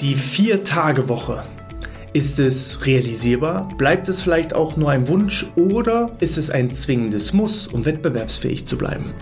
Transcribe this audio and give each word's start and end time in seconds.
Die 0.00 0.14
Vier-Tage-Woche. 0.14 1.42
Ist 2.14 2.38
es 2.38 2.86
realisierbar? 2.86 3.68
Bleibt 3.76 4.08
es 4.08 4.22
vielleicht 4.22 4.54
auch 4.54 4.78
nur 4.78 4.90
ein 4.90 5.08
Wunsch 5.08 5.44
oder 5.56 6.12
ist 6.20 6.38
es 6.38 6.48
ein 6.48 6.70
zwingendes 6.70 7.34
Muss, 7.34 7.66
um 7.66 7.84
wettbewerbsfähig 7.84 8.64
zu 8.64 8.78
bleiben? 8.78 9.12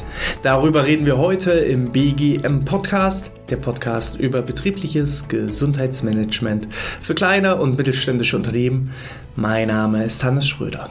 Darüber 0.44 0.86
reden 0.86 1.04
wir 1.04 1.18
heute 1.18 1.50
im 1.50 1.90
BGM 1.90 2.64
Podcast, 2.64 3.32
der 3.50 3.56
Podcast 3.56 4.16
über 4.20 4.40
betriebliches 4.40 5.26
Gesundheitsmanagement 5.26 6.68
für 7.00 7.16
kleine 7.16 7.56
und 7.56 7.76
mittelständische 7.76 8.36
Unternehmen. 8.36 8.92
Mein 9.34 9.66
Name 9.66 10.04
ist 10.04 10.22
Hannes 10.22 10.46
Schröder. 10.46 10.90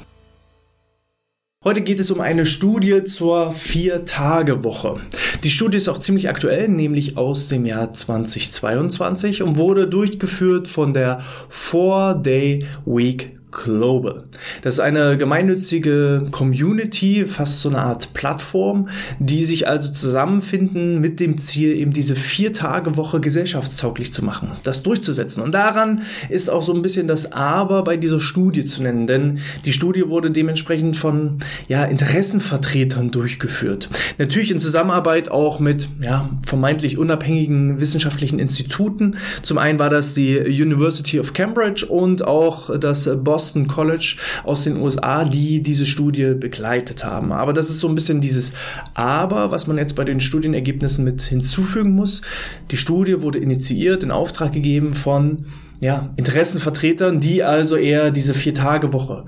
Heute 1.67 1.81
geht 1.81 1.99
es 1.99 2.11
um 2.11 2.21
eine 2.21 2.45
Studie 2.45 3.03
zur 3.03 3.51
Vier-Tage-Woche. 3.51 5.01
Die 5.43 5.49
Studie 5.49 5.75
ist 5.75 5.89
auch 5.89 5.97
ziemlich 5.97 6.29
aktuell, 6.29 6.69
nämlich 6.69 7.17
aus 7.17 7.49
dem 7.49 7.65
Jahr 7.65 7.91
2022 7.91 9.43
und 9.43 9.57
wurde 9.57 9.85
durchgeführt 9.85 10.69
von 10.69 10.93
der 10.93 11.19
Four 11.49 12.15
Day 12.15 12.65
Week 12.85 13.36
Global. 13.51 14.23
Das 14.61 14.75
ist 14.75 14.79
eine 14.81 15.17
gemeinnützige 15.17 16.25
Community, 16.31 17.25
fast 17.25 17.61
so 17.61 17.69
eine 17.69 17.79
Art 17.79 18.11
Plattform, 18.13 18.89
die 19.19 19.45
sich 19.45 19.67
also 19.67 19.89
zusammenfinden 19.89 20.99
mit 20.99 21.21
dem 21.21 21.37
Ziel, 21.37 21.75
eben 21.77 21.93
diese 21.93 22.17
Vier-Tage-Woche 22.17 23.21
gesellschaftstauglich 23.21 24.11
zu 24.11 24.23
machen, 24.23 24.51
das 24.63 24.83
durchzusetzen. 24.83 25.41
Und 25.41 25.53
daran 25.53 26.01
ist 26.29 26.49
auch 26.49 26.61
so 26.61 26.73
ein 26.73 26.81
bisschen 26.81 27.07
das 27.07 27.31
Aber 27.31 27.85
bei 27.85 27.95
dieser 27.95 28.19
Studie 28.19 28.65
zu 28.65 28.83
nennen, 28.83 29.07
denn 29.07 29.39
die 29.63 29.71
Studie 29.71 30.09
wurde 30.09 30.29
dementsprechend 30.29 30.97
von 30.97 31.39
ja, 31.69 31.85
Interessenvertretern 31.85 33.11
durchgeführt. 33.11 33.89
Natürlich 34.17 34.51
in 34.51 34.59
Zusammenarbeit 34.59 35.31
auch 35.31 35.61
mit 35.61 35.87
ja, 36.01 36.29
vermeintlich 36.45 36.97
unabhängigen 36.97 37.79
wissenschaftlichen 37.79 38.39
Instituten. 38.39 39.15
Zum 39.41 39.57
einen 39.57 39.79
war 39.79 39.89
das 39.89 40.13
die 40.13 40.37
University 40.37 41.19
of 41.19 41.31
Cambridge 41.31 41.85
und 41.85 42.25
auch 42.25 42.77
das 42.77 43.09
Boston 43.23 43.36
Boston 43.37 43.67
College 43.67 44.15
aus 44.43 44.63
den 44.63 44.77
USA, 44.77 45.23
die 45.23 45.61
diese 45.61 45.85
Studie 45.85 46.33
begleitet 46.33 47.05
haben. 47.05 47.31
Aber 47.31 47.53
das 47.53 47.69
ist 47.69 47.79
so 47.79 47.87
ein 47.87 47.93
bisschen 47.93 48.19
dieses 48.19 48.51
Aber, 48.95 49.51
was 49.51 49.67
man 49.67 49.77
jetzt 49.77 49.95
bei 49.95 50.03
den 50.03 50.19
Studienergebnissen 50.19 51.05
mit 51.05 51.21
hinzufügen 51.21 51.91
muss. 51.91 52.23
Die 52.71 52.77
Studie 52.77 53.21
wurde 53.21 53.37
initiiert, 53.37 54.01
in 54.01 54.09
Auftrag 54.09 54.53
gegeben 54.53 54.95
von 54.95 55.45
ja, 55.79 56.09
Interessenvertretern, 56.15 57.19
die 57.19 57.43
also 57.43 57.75
eher 57.75 58.09
diese 58.09 58.33
Vier-Tage-Woche 58.33 59.25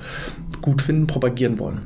gut 0.60 0.82
finden, 0.82 1.06
propagieren 1.06 1.60
wollen. 1.60 1.82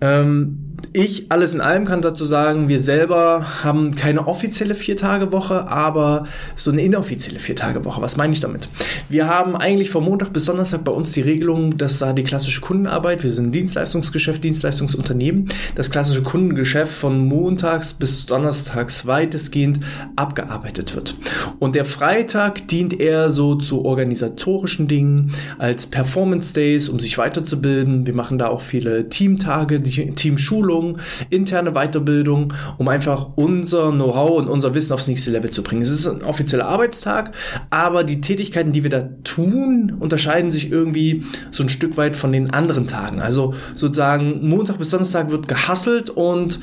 Ähm, 0.00 0.65
ich, 0.92 1.30
alles 1.30 1.54
in 1.54 1.60
allem, 1.60 1.84
kann 1.84 2.02
dazu 2.02 2.24
sagen, 2.24 2.68
wir 2.68 2.80
selber 2.80 3.62
haben 3.62 3.94
keine 3.94 4.26
offizielle 4.26 4.74
Viertagewoche, 4.74 5.68
aber 5.68 6.24
so 6.54 6.70
eine 6.70 6.82
inoffizielle 6.82 7.38
Viertagewoche. 7.38 8.00
Was 8.00 8.16
meine 8.16 8.32
ich 8.32 8.40
damit? 8.40 8.68
Wir 9.08 9.28
haben 9.28 9.56
eigentlich 9.56 9.90
von 9.90 10.04
Montag 10.04 10.32
bis 10.32 10.46
Donnerstag 10.46 10.84
bei 10.84 10.92
uns 10.92 11.12
die 11.12 11.20
Regelung, 11.20 11.76
dass 11.76 11.98
da 11.98 12.12
die 12.12 12.24
klassische 12.24 12.60
Kundenarbeit, 12.60 13.22
wir 13.22 13.32
sind 13.32 13.54
Dienstleistungsgeschäft, 13.54 14.42
Dienstleistungsunternehmen, 14.42 15.48
das 15.74 15.90
klassische 15.90 16.22
Kundengeschäft 16.22 16.92
von 16.92 17.26
montags 17.26 17.94
bis 17.94 18.26
donnerstags 18.26 19.06
weitestgehend 19.06 19.80
abgearbeitet 20.16 20.94
wird. 20.94 21.14
Und 21.58 21.74
der 21.74 21.84
Freitag 21.84 22.68
dient 22.68 22.98
eher 22.98 23.30
so 23.30 23.54
zu 23.54 23.84
organisatorischen 23.84 24.88
Dingen, 24.88 25.32
als 25.58 25.86
Performance 25.86 26.54
Days, 26.54 26.88
um 26.88 26.98
sich 26.98 27.18
weiterzubilden. 27.18 28.06
Wir 28.06 28.14
machen 28.14 28.38
da 28.38 28.48
auch 28.48 28.60
viele 28.60 29.08
Teamtage, 29.08 29.82
Teamschulungen 29.82 30.65
Schulung, 30.66 30.98
interne 31.30 31.72
Weiterbildung, 31.72 32.52
um 32.78 32.88
einfach 32.88 33.28
unser 33.36 33.92
Know-how 33.92 34.38
und 34.38 34.48
unser 34.48 34.74
Wissen 34.74 34.92
aufs 34.92 35.06
nächste 35.06 35.30
Level 35.30 35.50
zu 35.50 35.62
bringen. 35.62 35.82
Es 35.82 35.90
ist 35.90 36.08
ein 36.08 36.22
offizieller 36.22 36.66
Arbeitstag, 36.66 37.34
aber 37.70 38.02
die 38.02 38.20
Tätigkeiten, 38.20 38.72
die 38.72 38.82
wir 38.82 38.90
da 38.90 39.02
tun, 39.22 39.96
unterscheiden 39.98 40.50
sich 40.50 40.70
irgendwie 40.70 41.22
so 41.52 41.62
ein 41.62 41.68
Stück 41.68 41.96
weit 41.96 42.16
von 42.16 42.32
den 42.32 42.50
anderen 42.50 42.88
Tagen. 42.88 43.20
Also 43.20 43.54
sozusagen 43.74 44.48
Montag 44.48 44.78
bis 44.78 44.90
Donnerstag 44.90 45.30
wird 45.30 45.46
gehasselt 45.46 46.10
und 46.10 46.58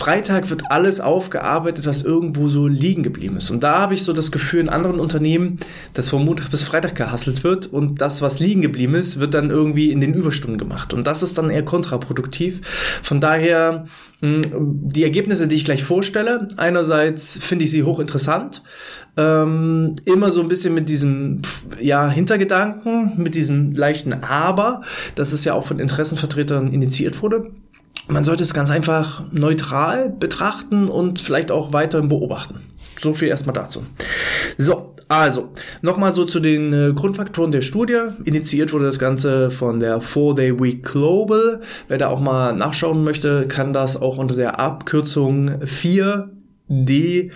Freitag 0.00 0.48
wird 0.48 0.70
alles 0.70 1.02
aufgearbeitet, 1.02 1.86
was 1.86 2.02
irgendwo 2.02 2.48
so 2.48 2.66
liegen 2.66 3.02
geblieben 3.02 3.36
ist. 3.36 3.50
Und 3.50 3.62
da 3.62 3.80
habe 3.80 3.92
ich 3.92 4.02
so 4.02 4.14
das 4.14 4.32
Gefühl 4.32 4.60
in 4.60 4.70
anderen 4.70 4.98
Unternehmen, 4.98 5.56
dass 5.92 6.08
von 6.08 6.24
Montag 6.24 6.50
bis 6.50 6.62
Freitag 6.62 6.94
gehasselt 6.94 7.44
wird 7.44 7.66
und 7.66 8.00
das, 8.00 8.22
was 8.22 8.40
liegen 8.40 8.62
geblieben 8.62 8.94
ist, 8.94 9.20
wird 9.20 9.34
dann 9.34 9.50
irgendwie 9.50 9.92
in 9.92 10.00
den 10.00 10.14
Überstunden 10.14 10.56
gemacht. 10.56 10.94
Und 10.94 11.06
das 11.06 11.22
ist 11.22 11.36
dann 11.36 11.50
eher 11.50 11.66
kontraproduktiv. 11.66 12.62
Von 13.02 13.20
daher 13.20 13.84
hm, 14.22 14.40
die 14.88 15.04
Ergebnisse, 15.04 15.46
die 15.46 15.56
ich 15.56 15.66
gleich 15.66 15.84
vorstelle, 15.84 16.48
einerseits 16.56 17.38
finde 17.38 17.66
ich 17.66 17.70
sie 17.70 17.82
hochinteressant, 17.82 18.62
ähm, 19.18 19.96
immer 20.06 20.30
so 20.30 20.40
ein 20.40 20.48
bisschen 20.48 20.72
mit 20.72 20.88
diesem 20.88 21.42
ja 21.78 22.08
Hintergedanken, 22.08 23.12
mit 23.18 23.34
diesem 23.34 23.72
leichten 23.72 24.14
Aber, 24.14 24.80
dass 25.14 25.32
es 25.32 25.44
ja 25.44 25.52
auch 25.52 25.64
von 25.64 25.78
Interessenvertretern 25.78 26.72
initiiert 26.72 27.20
wurde 27.20 27.50
man 28.10 28.24
sollte 28.24 28.42
es 28.42 28.54
ganz 28.54 28.70
einfach 28.70 29.22
neutral 29.32 30.10
betrachten 30.10 30.88
und 30.88 31.20
vielleicht 31.20 31.50
auch 31.50 31.72
weiterhin 31.72 32.08
beobachten. 32.08 32.60
So 32.98 33.12
viel 33.12 33.28
erstmal 33.28 33.54
dazu. 33.54 33.82
So, 34.58 34.94
also, 35.08 35.48
nochmal 35.82 36.12
so 36.12 36.24
zu 36.24 36.38
den 36.38 36.72
äh, 36.72 36.92
Grundfaktoren 36.92 37.50
der 37.50 37.62
Studie. 37.62 37.98
Initiiert 38.24 38.72
wurde 38.72 38.84
das 38.84 38.98
Ganze 38.98 39.50
von 39.50 39.80
der 39.80 40.00
Four 40.00 40.34
Day 40.34 40.60
Week 40.60 40.84
Global. 40.84 41.60
Wer 41.88 41.98
da 41.98 42.08
auch 42.08 42.20
mal 42.20 42.52
nachschauen 42.52 43.02
möchte, 43.02 43.48
kann 43.48 43.72
das 43.72 43.96
auch 43.96 44.18
unter 44.18 44.36
der 44.36 44.60
Abkürzung 44.60 45.62
4D 45.62 47.30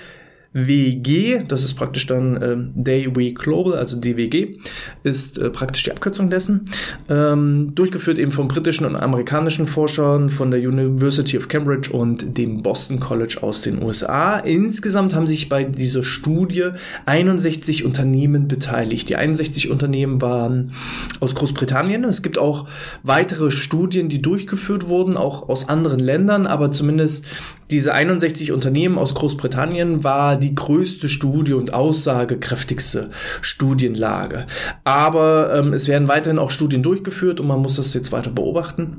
WG, 0.55 1.43
das 1.47 1.65
ist 1.65 1.75
praktisch 1.75 2.07
dann 2.07 2.41
ähm, 2.41 2.73
Day 2.77 3.15
Week 3.15 3.37
Global, 3.37 3.75
also 3.75 3.99
DWG, 3.99 4.57
ist 5.03 5.37
äh, 5.37 5.51
praktisch 5.51 5.83
die 5.83 5.91
Abkürzung 5.91 6.31
dessen. 6.31 6.67
Ähm, 7.11 7.73
durchgeführt 7.75 8.19
eben 8.19 8.31
von 8.31 8.47
britischen 8.47 8.87
und 8.87 8.95
amerikanischen 8.95 9.67
Forschern 9.67 10.31
von 10.31 10.53
der 10.53 10.61
University 10.61 11.37
of 11.37 11.49
Cambridge 11.49 11.91
und 11.91 12.39
dem 12.39 12.63
Boston 12.63 13.01
College 13.01 13.39
aus 13.43 13.63
den 13.63 13.83
USA. 13.83 14.39
Insgesamt 14.39 15.17
haben 15.17 15.27
sich 15.27 15.49
bei 15.49 15.65
dieser 15.65 16.05
Studie 16.05 16.71
61 17.05 17.85
Unternehmen 17.85 18.47
beteiligt. 18.47 19.09
Die 19.09 19.17
61 19.17 19.71
Unternehmen 19.71 20.23
waren 20.23 20.71
aus 21.19 21.35
Großbritannien. 21.35 22.05
Es 22.05 22.23
gibt 22.23 22.39
auch 22.39 22.69
weitere 23.03 23.51
Studien, 23.51 24.09
die 24.09 24.23
durchgeführt 24.23 24.87
wurden, 24.87 25.17
auch 25.17 25.49
aus 25.49 25.69
anderen 25.69 25.99
Ländern, 25.99 26.47
aber 26.47 26.71
zumindest 26.71 27.27
diese 27.71 27.95
61 27.95 28.53
Unternehmen 28.53 28.99
aus 28.99 29.15
Großbritannien 29.15 30.05
war 30.05 30.37
die 30.45 30.55
größte 30.55 31.09
Studie 31.09 31.55
und 31.55 31.73
aussagekräftigste 31.73 33.09
Studienlage. 33.41 34.47
Aber 34.85 35.55
ähm, 35.55 35.73
es 35.73 35.89
werden 35.89 36.07
weiterhin 36.07 36.39
auch 36.39 36.51
Studien 36.51 36.83
durchgeführt 36.83 37.41
und 37.41 37.47
man 37.47 37.61
muss 37.61 37.77
das 37.77 37.95
jetzt 37.95 38.13
weiter 38.13 38.31
beobachten. 38.31 38.99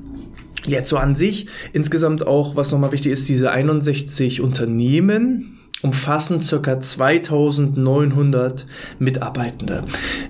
Jetzt 0.66 0.90
so 0.90 0.98
an 0.98 1.16
sich, 1.16 1.46
insgesamt 1.74 2.26
auch, 2.26 2.56
was 2.56 2.72
nochmal 2.72 2.92
wichtig 2.92 3.12
ist, 3.12 3.30
diese 3.30 3.52
61 3.52 4.42
Unternehmen, 4.42 5.60
umfassen 5.84 6.42
circa 6.42 6.80
2900 6.80 8.66
Mitarbeitende. 8.98 9.84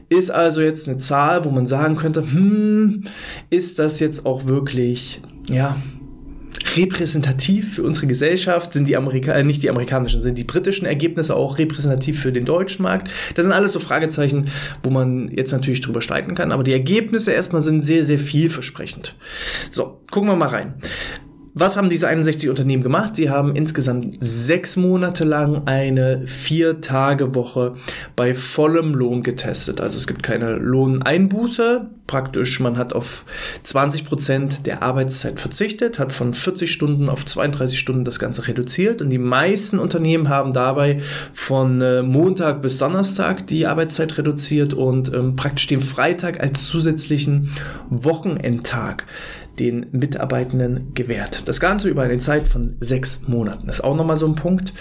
Ist 0.09 0.31
also 0.31 0.59
jetzt 0.59 0.89
eine 0.89 0.97
Zahl, 0.97 1.45
wo 1.45 1.49
man 1.49 1.65
sagen 1.65 1.95
könnte, 1.95 2.29
hm, 2.29 3.05
ist 3.49 3.79
das 3.79 4.01
jetzt 4.01 4.25
auch 4.25 4.47
wirklich, 4.47 5.21
ja, 5.47 5.77
repräsentativ 6.75 7.75
für 7.75 7.83
unsere 7.83 8.07
Gesellschaft? 8.07 8.73
Sind 8.73 8.87
die 8.87 8.97
Amerika 8.97 9.33
äh, 9.33 9.43
nicht 9.43 9.63
die 9.63 9.69
amerikanischen, 9.69 10.21
sind 10.21 10.37
die 10.37 10.43
britischen 10.43 10.85
Ergebnisse 10.85 11.35
auch 11.35 11.57
repräsentativ 11.57 12.19
für 12.19 12.31
den 12.31 12.45
deutschen 12.45 12.83
Markt? 12.83 13.09
Das 13.35 13.45
sind 13.45 13.53
alles 13.53 13.73
so 13.73 13.79
Fragezeichen, 13.79 14.45
wo 14.83 14.89
man 14.89 15.29
jetzt 15.29 15.51
natürlich 15.51 15.81
drüber 15.81 16.01
streiten 16.01 16.35
kann, 16.35 16.51
aber 16.51 16.63
die 16.63 16.73
Ergebnisse 16.73 17.31
erstmal 17.31 17.61
sind 17.61 17.81
sehr, 17.81 18.03
sehr 18.03 18.19
vielversprechend. 18.19 19.15
So, 19.71 19.99
gucken 20.11 20.29
wir 20.29 20.35
mal 20.35 20.49
rein. 20.49 20.75
Was 21.57 21.77
haben 21.77 21.89
diese 21.89 22.09
61 22.09 22.49
Unternehmen 22.49 22.83
gemacht? 22.83 23.16
Sie 23.16 23.29
haben 23.29 23.55
insgesamt 23.55 24.17
sechs 24.19 24.75
Monate 24.75 25.23
lang 25.23 25.61
eine 25.67 26.28
Vier-Tage-Woche 26.28 27.75
bei 28.17 28.35
vollem 28.35 28.93
Lohn 28.93 29.23
getestet. 29.23 29.79
Also 29.79 29.96
es 29.96 30.05
gibt 30.05 30.22
keine 30.22 30.57
Lohneinbuße. 30.57 31.90
Praktisch, 32.07 32.59
man 32.59 32.78
hat 32.78 32.91
auf 32.91 33.23
20 33.63 34.03
Prozent 34.03 34.66
der 34.66 34.84
Arbeitszeit 34.84 35.40
verzichtet, 35.40 35.97
hat 35.97 36.11
von 36.11 36.34
40 36.34 36.69
Stunden 36.69 37.07
auf 37.07 37.25
32 37.25 37.79
Stunden 37.79 38.03
das 38.03 38.19
Ganze 38.19 38.49
reduziert. 38.49 39.02
Und 39.02 39.09
die 39.09 39.17
meisten 39.17 39.79
Unternehmen 39.79 40.28
haben 40.28 40.52
dabei 40.52 40.99
von 41.31 41.81
äh, 41.81 42.02
Montag 42.02 42.61
bis 42.63 42.79
Donnerstag 42.79 43.47
die 43.47 43.66
Arbeitszeit 43.66 44.17
reduziert 44.17 44.73
und 44.73 45.13
ähm, 45.13 45.37
praktisch 45.37 45.67
den 45.67 45.81
Freitag 45.81 46.41
als 46.41 46.66
zusätzlichen 46.66 47.52
Wochenendtag 47.90 49.05
den 49.59 49.87
Mitarbeitenden 49.91 50.93
gewährt. 50.93 51.47
Das 51.47 51.59
Ganze 51.59 51.90
über 51.90 52.03
eine 52.03 52.17
Zeit 52.17 52.47
von 52.47 52.75
sechs 52.79 53.22
Monaten. 53.28 53.67
Das 53.67 53.78
ist 53.78 53.84
auch 53.84 53.96
nochmal 53.96 54.17
so 54.17 54.25
ein 54.25 54.35
Punkt. 54.35 54.73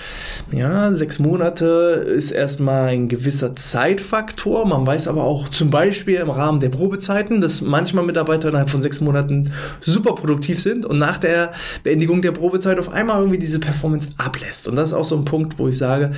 Ja, 0.52 0.92
sechs 0.94 1.18
Monate 1.18 1.66
ist 2.06 2.30
erstmal 2.30 2.88
ein 2.88 3.08
gewisser 3.08 3.54
Zeitfaktor. 3.54 4.66
Man 4.66 4.86
weiß 4.86 5.08
aber 5.08 5.24
auch 5.24 5.48
zum 5.48 5.70
Beispiel 5.70 6.16
im 6.16 6.30
Rahmen 6.30 6.60
der 6.60 6.68
Probezeiten, 6.68 7.40
dass 7.40 7.60
manchmal 7.60 8.04
Mitarbeiter 8.04 8.48
innerhalb 8.48 8.70
von 8.70 8.82
sechs 8.82 9.00
Monaten 9.00 9.52
super 9.80 10.14
produktiv 10.14 10.60
sind 10.60 10.84
und 10.84 10.98
nach 10.98 11.18
der 11.18 11.52
Beendigung 11.82 12.22
der 12.22 12.32
Probezeit 12.32 12.78
auf 12.78 12.90
einmal 12.90 13.18
irgendwie 13.18 13.38
diese 13.38 13.58
Performance 13.58 14.08
ablässt. 14.18 14.68
Und 14.68 14.76
das 14.76 14.90
ist 14.90 14.94
auch 14.94 15.04
so 15.04 15.16
ein 15.16 15.24
Punkt, 15.24 15.58
wo 15.58 15.68
ich 15.68 15.78
sage, 15.78 16.12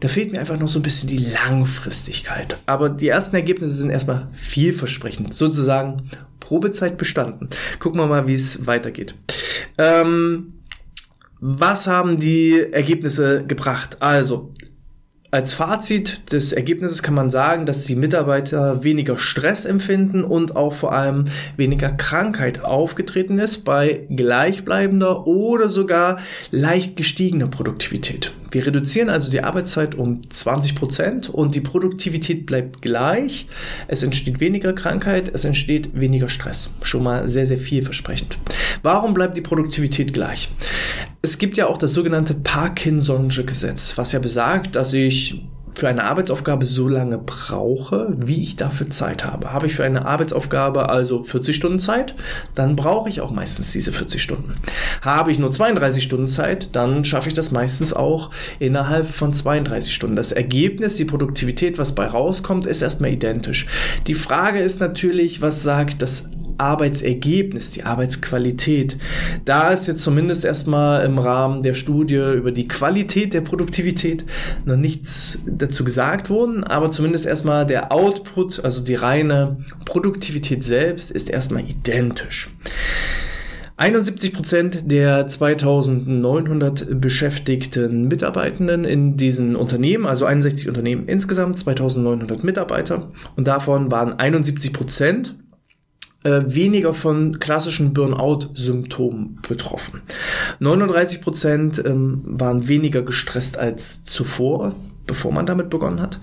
da 0.00 0.08
fehlt 0.08 0.32
mir 0.32 0.40
einfach 0.40 0.58
noch 0.58 0.68
so 0.68 0.78
ein 0.78 0.82
bisschen 0.82 1.08
die 1.08 1.18
Langfristigkeit. 1.18 2.58
Aber 2.66 2.88
die 2.88 3.08
ersten 3.08 3.36
Ergebnisse 3.36 3.76
sind 3.76 3.90
erstmal 3.90 4.28
vielversprechend. 4.34 5.34
Sozusagen 5.34 6.02
Probezeit 6.52 6.98
bestanden. 6.98 7.48
Gucken 7.78 7.98
wir 7.98 8.06
mal, 8.06 8.26
wie 8.26 8.34
es 8.34 8.66
weitergeht. 8.66 9.14
Ähm, 9.78 10.52
was 11.40 11.86
haben 11.86 12.18
die 12.18 12.60
Ergebnisse 12.70 13.46
gebracht? 13.46 13.96
Also, 14.00 14.52
als 15.30 15.54
Fazit 15.54 16.30
des 16.30 16.52
Ergebnisses 16.52 17.02
kann 17.02 17.14
man 17.14 17.30
sagen, 17.30 17.64
dass 17.64 17.86
die 17.86 17.96
Mitarbeiter 17.96 18.84
weniger 18.84 19.16
Stress 19.16 19.64
empfinden 19.64 20.24
und 20.24 20.54
auch 20.54 20.74
vor 20.74 20.92
allem 20.92 21.24
weniger 21.56 21.90
Krankheit 21.90 22.62
aufgetreten 22.62 23.38
ist 23.38 23.64
bei 23.64 24.06
gleichbleibender 24.14 25.26
oder 25.26 25.70
sogar 25.70 26.18
leicht 26.50 26.96
gestiegener 26.96 27.48
Produktivität. 27.48 28.34
Wir 28.52 28.66
reduzieren 28.66 29.08
also 29.08 29.30
die 29.30 29.42
Arbeitszeit 29.42 29.94
um 29.94 30.20
20 30.28 30.74
Prozent 30.74 31.30
und 31.30 31.54
die 31.54 31.60
Produktivität 31.62 32.44
bleibt 32.44 32.82
gleich. 32.82 33.46
Es 33.88 34.02
entsteht 34.02 34.40
weniger 34.40 34.74
Krankheit, 34.74 35.30
es 35.32 35.46
entsteht 35.46 35.98
weniger 35.98 36.28
Stress. 36.28 36.68
Schon 36.82 37.02
mal 37.02 37.26
sehr, 37.28 37.46
sehr 37.46 37.56
vielversprechend. 37.56 38.38
Warum 38.82 39.14
bleibt 39.14 39.38
die 39.38 39.40
Produktivität 39.40 40.12
gleich? 40.12 40.50
Es 41.22 41.38
gibt 41.38 41.56
ja 41.56 41.66
auch 41.66 41.78
das 41.78 41.94
sogenannte 41.94 42.34
Parkinson'sche 42.34 43.44
Gesetz, 43.44 43.96
was 43.96 44.12
ja 44.12 44.18
besagt, 44.18 44.76
dass 44.76 44.92
ich 44.92 45.42
für 45.74 45.88
eine 45.88 46.04
Arbeitsaufgabe 46.04 46.64
so 46.64 46.88
lange 46.88 47.18
brauche, 47.18 48.14
wie 48.18 48.42
ich 48.42 48.56
dafür 48.56 48.90
Zeit 48.90 49.24
habe. 49.24 49.52
Habe 49.52 49.66
ich 49.66 49.74
für 49.74 49.84
eine 49.84 50.06
Arbeitsaufgabe 50.06 50.88
also 50.88 51.22
40 51.22 51.56
Stunden 51.56 51.78
Zeit, 51.78 52.14
dann 52.54 52.76
brauche 52.76 53.08
ich 53.08 53.20
auch 53.20 53.30
meistens 53.30 53.72
diese 53.72 53.92
40 53.92 54.22
Stunden. 54.22 54.54
Habe 55.00 55.32
ich 55.32 55.38
nur 55.38 55.50
32 55.50 56.02
Stunden 56.02 56.28
Zeit, 56.28 56.74
dann 56.76 57.04
schaffe 57.04 57.28
ich 57.28 57.34
das 57.34 57.50
meistens 57.50 57.92
auch 57.92 58.30
innerhalb 58.58 59.06
von 59.06 59.32
32 59.32 59.94
Stunden. 59.94 60.16
Das 60.16 60.32
Ergebnis, 60.32 60.96
die 60.96 61.04
Produktivität, 61.04 61.78
was 61.78 61.94
bei 61.94 62.06
rauskommt, 62.06 62.66
ist 62.66 62.82
erstmal 62.82 63.12
identisch. 63.12 63.66
Die 64.06 64.14
Frage 64.14 64.60
ist 64.60 64.80
natürlich, 64.80 65.40
was 65.40 65.62
sagt 65.62 66.02
das 66.02 66.24
Arbeitsergebnis, 66.58 67.70
die 67.70 67.84
Arbeitsqualität. 67.84 68.96
Da 69.44 69.70
ist 69.70 69.88
jetzt 69.88 70.02
zumindest 70.02 70.44
erstmal 70.44 71.04
im 71.04 71.18
Rahmen 71.18 71.62
der 71.62 71.74
Studie 71.74 72.16
über 72.36 72.52
die 72.52 72.68
Qualität 72.68 73.34
der 73.34 73.40
Produktivität 73.40 74.24
noch 74.64 74.76
nichts 74.76 75.38
dazu 75.46 75.84
gesagt 75.84 76.30
worden, 76.30 76.64
aber 76.64 76.90
zumindest 76.90 77.26
erstmal 77.26 77.66
der 77.66 77.92
Output, 77.92 78.64
also 78.64 78.82
die 78.82 78.94
reine 78.94 79.58
Produktivität 79.84 80.62
selbst, 80.62 81.10
ist 81.10 81.30
erstmal 81.30 81.64
identisch. 81.68 82.50
71 83.82 84.32
Prozent 84.32 84.90
der 84.92 85.26
2900 85.26 87.00
beschäftigten 87.00 88.06
Mitarbeitenden 88.06 88.84
in 88.84 89.16
diesen 89.16 89.56
Unternehmen, 89.56 90.06
also 90.06 90.24
61 90.24 90.68
Unternehmen 90.68 91.06
insgesamt, 91.06 91.58
2900 91.58 92.44
Mitarbeiter, 92.44 93.10
und 93.34 93.48
davon 93.48 93.90
waren 93.90 94.18
71 94.18 94.72
Prozent 94.72 95.34
äh, 96.24 96.42
weniger 96.46 96.94
von 96.94 97.38
klassischen 97.38 97.92
Burnout-Symptomen 97.92 99.38
betroffen. 99.46 100.02
39 100.60 101.20
Prozent 101.20 101.82
ähm, 101.84 102.22
waren 102.24 102.68
weniger 102.68 103.02
gestresst 103.02 103.58
als 103.58 104.02
zuvor 104.02 104.74
bevor 105.06 105.32
man 105.32 105.46
damit 105.46 105.70
begonnen 105.70 106.00
hat. 106.00 106.18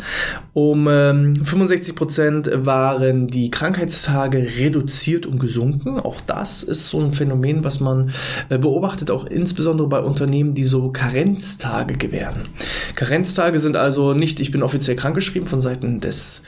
Um 0.54 0.88
ähm, 0.90 1.36
65 1.36 1.96
Prozent 1.96 2.50
waren 2.54 3.28
die 3.28 3.52
Krankheitstage 3.52 4.38
reduziert 4.58 5.26
und 5.26 5.40
gesunken. 5.40 6.00
Auch 6.00 6.22
das 6.22 6.64
ist 6.64 6.90
so 6.90 7.00
ein 7.00 7.14
Phänomen, 7.14 7.64
was 7.64 7.80
man 7.80 8.12
äh, 8.50 8.58
beobachtet, 8.58 9.12
auch 9.12 9.26
insbesondere 9.26 9.88
bei 9.88 10.00
Unternehmen, 10.00 10.54
die 10.54 10.64
so 10.64 10.92
Karenztage 10.92 11.98
gewähren. 11.98 12.48
Karenztage 12.96 13.60
sind 13.60 13.76
also 13.76 14.14
nicht, 14.14 14.40
ich 14.40 14.52
bin 14.52 14.64
offiziell 14.64 14.96
krankgeschrieben 14.96 15.48
von 15.48 15.60
Seiten 15.60 16.00
des 16.00 16.42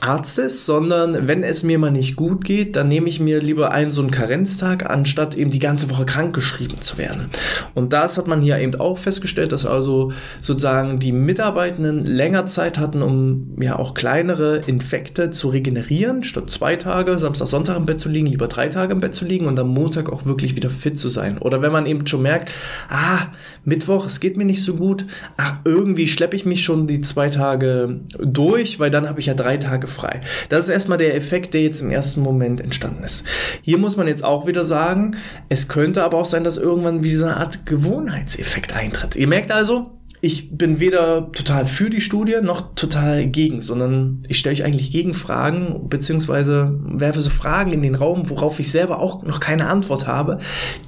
Arztes, 0.00 0.66
sondern 0.66 1.28
wenn 1.28 1.42
es 1.42 1.62
mir 1.62 1.78
mal 1.78 1.90
nicht 1.90 2.16
gut 2.16 2.44
geht, 2.44 2.76
dann 2.76 2.88
nehme 2.88 3.08
ich 3.08 3.20
mir 3.20 3.40
lieber 3.40 3.72
einen 3.72 3.90
so 3.90 4.02
einen 4.02 4.10
Karenztag, 4.10 4.88
anstatt 4.88 5.34
eben 5.34 5.50
die 5.50 5.58
ganze 5.58 5.88
Woche 5.90 6.04
krankgeschrieben 6.04 6.80
zu 6.80 6.98
werden. 6.98 7.30
Und 7.74 7.92
das 7.92 8.18
hat 8.18 8.26
man 8.26 8.42
hier 8.42 8.58
eben 8.58 8.74
auch 8.78 8.98
festgestellt, 8.98 9.52
dass 9.52 9.64
also 9.64 10.12
sozusagen 10.40 10.98
die 10.98 11.12
Mitarbeiter 11.12 11.69
Mitarbeitenden 11.70 12.04
länger 12.04 12.46
Zeit 12.46 12.78
hatten, 12.78 13.02
um 13.02 13.56
ja 13.60 13.78
auch 13.78 13.94
kleinere 13.94 14.62
Infekte 14.66 15.30
zu 15.30 15.48
regenerieren, 15.48 16.24
statt 16.24 16.50
zwei 16.50 16.76
Tage, 16.76 17.18
Samstag, 17.18 17.46
Sonntag 17.46 17.76
im 17.76 17.86
Bett 17.86 18.00
zu 18.00 18.08
liegen, 18.08 18.26
lieber 18.26 18.48
drei 18.48 18.68
Tage 18.68 18.92
im 18.92 19.00
Bett 19.00 19.14
zu 19.14 19.24
liegen 19.24 19.46
und 19.46 19.58
am 19.58 19.68
Montag 19.68 20.12
auch 20.12 20.26
wirklich 20.26 20.56
wieder 20.56 20.70
fit 20.70 20.98
zu 20.98 21.08
sein. 21.08 21.38
Oder 21.38 21.62
wenn 21.62 21.72
man 21.72 21.86
eben 21.86 22.06
schon 22.06 22.22
merkt, 22.22 22.50
ah, 22.88 23.28
Mittwoch, 23.64 24.06
es 24.06 24.20
geht 24.20 24.36
mir 24.36 24.44
nicht 24.44 24.62
so 24.62 24.74
gut, 24.74 25.04
ach, 25.36 25.56
irgendwie 25.64 26.08
schleppe 26.08 26.36
ich 26.36 26.44
mich 26.44 26.64
schon 26.64 26.86
die 26.86 27.00
zwei 27.00 27.28
Tage 27.28 28.00
durch, 28.18 28.80
weil 28.80 28.90
dann 28.90 29.08
habe 29.08 29.20
ich 29.20 29.26
ja 29.26 29.34
drei 29.34 29.56
Tage 29.56 29.86
frei. 29.86 30.20
Das 30.48 30.64
ist 30.64 30.70
erstmal 30.70 30.98
der 30.98 31.14
Effekt, 31.14 31.54
der 31.54 31.62
jetzt 31.62 31.82
im 31.82 31.90
ersten 31.90 32.20
Moment 32.20 32.60
entstanden 32.60 33.04
ist. 33.04 33.24
Hier 33.62 33.78
muss 33.78 33.96
man 33.96 34.06
jetzt 34.06 34.24
auch 34.24 34.46
wieder 34.46 34.64
sagen, 34.64 35.16
es 35.48 35.68
könnte 35.68 36.02
aber 36.02 36.18
auch 36.18 36.24
sein, 36.24 36.44
dass 36.44 36.56
irgendwann 36.56 37.04
wie 37.04 37.14
so 37.14 37.24
eine 37.24 37.36
Art 37.36 37.66
Gewohnheitseffekt 37.66 38.74
eintritt. 38.74 39.16
Ihr 39.16 39.28
merkt 39.28 39.52
also, 39.52 39.99
ich 40.22 40.50
bin 40.50 40.80
weder 40.80 41.32
total 41.32 41.64
für 41.64 41.88
die 41.88 42.02
Studie 42.02 42.36
noch 42.42 42.74
total 42.74 43.26
gegen, 43.26 43.62
sondern 43.62 44.20
ich 44.28 44.38
stelle 44.38 44.54
euch 44.54 44.64
eigentlich 44.64 44.90
Gegenfragen 44.90 45.88
beziehungsweise 45.88 46.78
werfe 46.82 47.22
so 47.22 47.30
Fragen 47.30 47.70
in 47.72 47.80
den 47.80 47.94
Raum, 47.94 48.28
worauf 48.28 48.60
ich 48.60 48.70
selber 48.70 49.00
auch 49.00 49.22
noch 49.22 49.40
keine 49.40 49.68
Antwort 49.68 50.06
habe, 50.06 50.38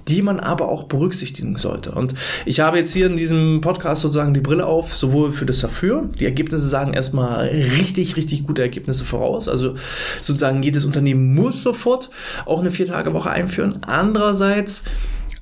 die 0.08 0.20
man 0.20 0.38
aber 0.38 0.68
auch 0.68 0.84
berücksichtigen 0.84 1.56
sollte. 1.56 1.92
Und 1.92 2.14
ich 2.44 2.60
habe 2.60 2.76
jetzt 2.76 2.92
hier 2.92 3.06
in 3.06 3.16
diesem 3.16 3.62
Podcast 3.62 4.02
sozusagen 4.02 4.34
die 4.34 4.40
Brille 4.40 4.66
auf, 4.66 4.94
sowohl 4.94 5.30
für 5.30 5.46
das 5.46 5.60
Dafür. 5.60 6.10
Die 6.20 6.26
Ergebnisse 6.26 6.68
sagen 6.68 6.92
erstmal 6.92 7.46
richtig, 7.46 8.16
richtig 8.16 8.42
gute 8.46 8.60
Ergebnisse 8.60 9.04
voraus. 9.04 9.48
Also 9.48 9.74
sozusagen 10.20 10.62
jedes 10.62 10.84
Unternehmen 10.84 11.34
muss 11.34 11.62
sofort 11.62 12.10
auch 12.44 12.60
eine 12.60 12.70
Vier-Tage-Woche 12.70 13.30
einführen. 13.30 13.78
Andererseits 13.80 14.84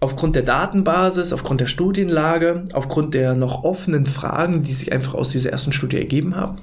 aufgrund 0.00 0.35
der 0.35 0.43
Datenbasis, 0.43 1.32
aufgrund 1.32 1.61
der 1.61 1.67
Studienlage, 1.67 2.64
aufgrund 2.73 3.14
der 3.14 3.35
noch 3.35 3.64
offenen 3.64 4.06
Fragen, 4.06 4.62
die 4.62 4.73
sich 4.73 4.93
einfach 4.93 5.14
aus 5.14 5.31
dieser 5.31 5.50
ersten 5.50 5.73
Studie 5.73 5.99
ergeben 5.99 6.37
haben, 6.37 6.58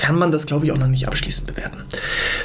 kann 0.00 0.16
man 0.16 0.32
das, 0.32 0.46
glaube 0.46 0.64
ich, 0.64 0.72
auch 0.72 0.78
noch 0.78 0.88
nicht 0.88 1.06
abschließend 1.06 1.46
bewerten. 1.46 1.84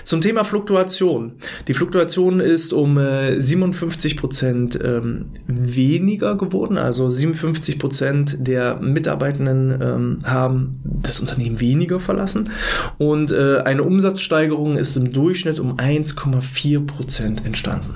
Zum 0.04 0.20
Thema 0.20 0.44
Fluktuation. 0.44 1.36
Die 1.70 1.74
Fluktuation 1.74 2.42
ist 2.42 2.74
um 2.74 2.98
äh, 2.98 3.40
57 3.40 4.18
Prozent 4.18 4.78
ähm, 4.84 5.28
weniger 5.48 6.36
geworden. 6.36 6.78
Also 6.78 7.10
57 7.10 7.80
Prozent 7.80 8.38
der 8.40 8.76
Mitarbeitenden 8.82 9.82
ähm, 9.82 10.20
haben 10.26 10.82
das 10.84 11.22
Unternehmen 11.22 11.62
weniger 11.62 12.02
verlassen. 12.02 12.50
Und 12.98 13.32
äh, 13.32 13.60
eine 13.60 13.84
Umsatzsteigerung 13.84 14.78
ist 14.78 14.98
im 14.98 15.14
Durchschnitt 15.14 15.60
um 15.60 15.78
1,4 15.78 16.86
Prozent 16.86 17.46
entstanden. 17.46 17.96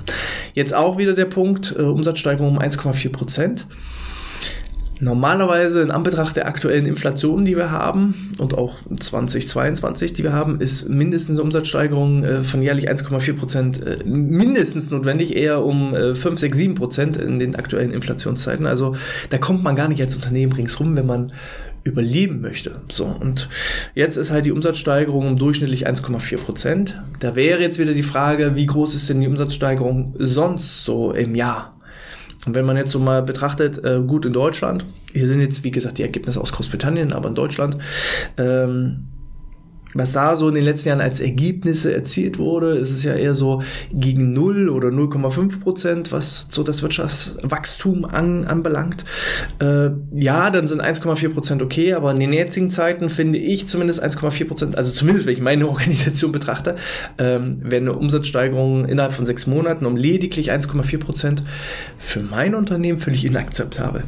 Jetzt 0.53 0.73
auch 0.73 0.97
wieder 0.97 1.13
der 1.13 1.25
Punkt, 1.25 1.75
äh, 1.77 1.81
Umsatzsteigerung 1.81 2.55
um 2.55 2.59
1,4 2.59 3.11
Prozent. 3.11 3.67
Normalerweise 5.01 5.81
in 5.81 5.91
Anbetracht 5.91 6.35
der 6.35 6.47
aktuellen 6.47 6.85
Inflation, 6.85 7.45
die 7.45 7.55
wir 7.55 7.71
haben 7.71 8.33
und 8.37 8.53
auch 8.53 8.75
2022, 8.99 10.11
die 10.11 10.23
wir 10.23 10.33
haben, 10.33 10.59
ist 10.59 10.89
mindestens 10.89 11.37
eine 11.37 11.43
Umsatzsteigerung 11.43 12.23
äh, 12.23 12.43
von 12.43 12.61
jährlich 12.61 12.89
1,4 12.89 13.37
Prozent 13.37 13.85
äh, 13.85 14.03
mindestens 14.03 14.91
notwendig, 14.91 15.35
eher 15.35 15.63
um 15.63 15.93
5, 15.93 16.39
6, 16.39 16.57
7 16.57 16.75
Prozent 16.75 17.17
in 17.17 17.39
den 17.39 17.55
aktuellen 17.55 17.91
Inflationszeiten. 17.91 18.65
Also 18.65 18.95
da 19.29 19.37
kommt 19.37 19.63
man 19.63 19.75
gar 19.75 19.87
nicht 19.87 20.01
als 20.01 20.15
Unternehmen 20.15 20.51
ringsrum, 20.51 20.95
wenn 20.95 21.05
man 21.05 21.31
überleben 21.83 22.41
möchte. 22.41 22.81
So, 22.91 23.05
und 23.05 23.49
jetzt 23.95 24.17
ist 24.17 24.31
halt 24.31 24.45
die 24.45 24.51
Umsatzsteigerung 24.51 25.27
um 25.27 25.37
durchschnittlich 25.37 25.87
1,4 25.87 26.37
Prozent. 26.37 27.01
Da 27.19 27.35
wäre 27.35 27.61
jetzt 27.61 27.79
wieder 27.79 27.93
die 27.93 28.03
Frage, 28.03 28.55
wie 28.55 28.65
groß 28.65 28.95
ist 28.95 29.09
denn 29.09 29.21
die 29.21 29.27
Umsatzsteigerung 29.27 30.15
sonst 30.19 30.83
so 30.83 31.11
im 31.11 31.35
Jahr? 31.35 31.78
Und 32.45 32.55
wenn 32.55 32.65
man 32.65 32.77
jetzt 32.77 32.91
so 32.91 32.99
mal 32.99 33.21
betrachtet, 33.21 33.83
äh, 33.83 33.99
gut 34.05 34.25
in 34.25 34.33
Deutschland, 34.33 34.85
hier 35.11 35.27
sind 35.27 35.41
jetzt, 35.41 35.63
wie 35.63 35.71
gesagt, 35.71 35.97
die 35.97 36.03
Ergebnisse 36.03 36.39
aus 36.39 36.53
Großbritannien, 36.53 37.13
aber 37.13 37.29
in 37.29 37.35
Deutschland, 37.35 37.77
ähm, 38.37 39.07
was 39.93 40.11
da 40.11 40.35
so 40.35 40.49
in 40.49 40.55
den 40.55 40.63
letzten 40.63 40.89
Jahren 40.89 41.01
als 41.01 41.19
Ergebnisse 41.19 41.93
erzielt 41.93 42.37
wurde, 42.37 42.77
ist 42.77 42.91
es 42.91 43.03
ja 43.03 43.13
eher 43.13 43.33
so 43.33 43.63
gegen 43.91 44.33
0 44.33 44.69
oder 44.69 44.89
0,5 44.89 45.61
Prozent, 45.61 46.11
was 46.11 46.47
so 46.51 46.61
das 46.63 46.83
Wirtschaftswachstum 46.83 48.05
an, 48.05 48.45
anbelangt. 48.45 49.03
Äh, 49.59 49.89
ja, 50.13 50.51
dann 50.51 50.67
sind 50.67 50.81
1,4 50.81 51.33
Prozent 51.33 51.61
okay, 51.61 51.93
aber 51.93 52.11
in 52.11 52.19
den 52.19 52.33
jetzigen 52.33 52.69
Zeiten 52.69 53.09
finde 53.09 53.39
ich 53.39 53.67
zumindest 53.67 54.03
1,4 54.03 54.47
Prozent, 54.47 54.77
also 54.77 54.91
zumindest 54.91 55.25
wenn 55.25 55.33
ich 55.33 55.41
meine 55.41 55.67
Organisation 55.69 56.31
betrachte, 56.31 56.75
ähm, 57.17 57.57
wäre 57.59 57.81
eine 57.81 57.93
Umsatzsteigerung 57.93 58.85
innerhalb 58.85 59.13
von 59.13 59.25
sechs 59.25 59.47
Monaten 59.47 59.85
um 59.85 59.95
lediglich 59.95 60.51
1,4 60.51 60.99
Prozent 60.99 61.43
für 61.97 62.21
mein 62.21 62.53
Unternehmen 62.53 62.99
völlig 62.99 63.25
inakzeptabel. 63.25 64.03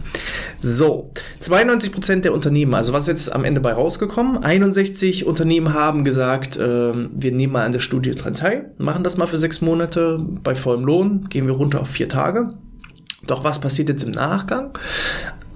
So, 0.61 1.11
92 1.39 1.91
Prozent 1.91 2.25
der 2.25 2.33
Unternehmen, 2.33 2.75
also 2.75 2.93
was 2.93 3.07
jetzt 3.07 3.33
am 3.33 3.43
Ende 3.43 3.61
bei 3.61 3.73
rausgekommen? 3.73 4.43
61 4.43 5.25
Unternehmen 5.25 5.70
haben 5.73 6.03
gesagt, 6.03 6.57
äh, 6.57 6.93
wir 6.93 7.31
nehmen 7.31 7.53
mal 7.53 7.65
an 7.65 7.71
der 7.71 7.79
Studie 7.79 8.11
dran 8.11 8.33
teil, 8.33 8.71
machen 8.77 9.03
das 9.03 9.17
mal 9.17 9.27
für 9.27 9.37
sechs 9.37 9.61
Monate 9.61 10.17
bei 10.43 10.55
vollem 10.55 10.85
Lohn, 10.85 11.29
gehen 11.29 11.47
wir 11.47 11.53
runter 11.53 11.81
auf 11.81 11.89
vier 11.89 12.09
Tage. 12.09 12.53
Doch 13.27 13.43
was 13.43 13.59
passiert 13.59 13.89
jetzt 13.89 14.03
im 14.03 14.11
Nachgang? 14.11 14.71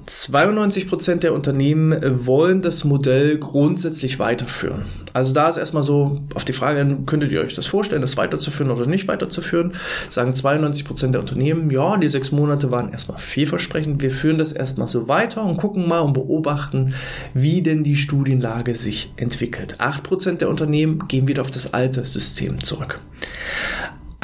92 0.07 0.87
Prozent 0.87 1.23
der 1.23 1.33
Unternehmen 1.33 2.27
wollen 2.27 2.61
das 2.61 2.83
Modell 2.83 3.39
grundsätzlich 3.39 4.19
weiterführen. 4.19 4.83
Also 5.13 5.33
da 5.33 5.49
ist 5.49 5.57
erstmal 5.57 5.81
so 5.81 6.21
auf 6.35 6.45
die 6.45 6.53
Frage, 6.53 6.97
könntet 7.07 7.31
ihr 7.31 7.41
euch 7.41 7.55
das 7.55 7.65
vorstellen, 7.65 8.01
das 8.01 8.15
weiterzuführen 8.15 8.71
oder 8.71 8.85
nicht 8.85 9.07
weiterzuführen? 9.07 9.73
Sagen 10.09 10.35
92 10.35 10.85
Prozent 10.85 11.13
der 11.13 11.21
Unternehmen, 11.21 11.71
ja, 11.71 11.97
die 11.97 12.09
sechs 12.09 12.31
Monate 12.31 12.69
waren 12.69 12.91
erstmal 12.91 13.17
vielversprechend. 13.17 14.01
Wir 14.03 14.11
führen 14.11 14.37
das 14.37 14.51
erstmal 14.51 14.87
so 14.87 15.07
weiter 15.07 15.43
und 15.43 15.57
gucken 15.57 15.87
mal 15.87 16.01
und 16.01 16.13
beobachten, 16.13 16.93
wie 17.33 17.63
denn 17.63 17.83
die 17.83 17.95
Studienlage 17.95 18.75
sich 18.75 19.11
entwickelt. 19.15 19.75
Acht 19.79 20.03
Prozent 20.03 20.41
der 20.41 20.49
Unternehmen 20.49 21.07
gehen 21.07 21.27
wieder 21.27 21.41
auf 21.41 21.51
das 21.51 21.73
alte 21.73 22.05
System 22.05 22.63
zurück. 22.63 22.99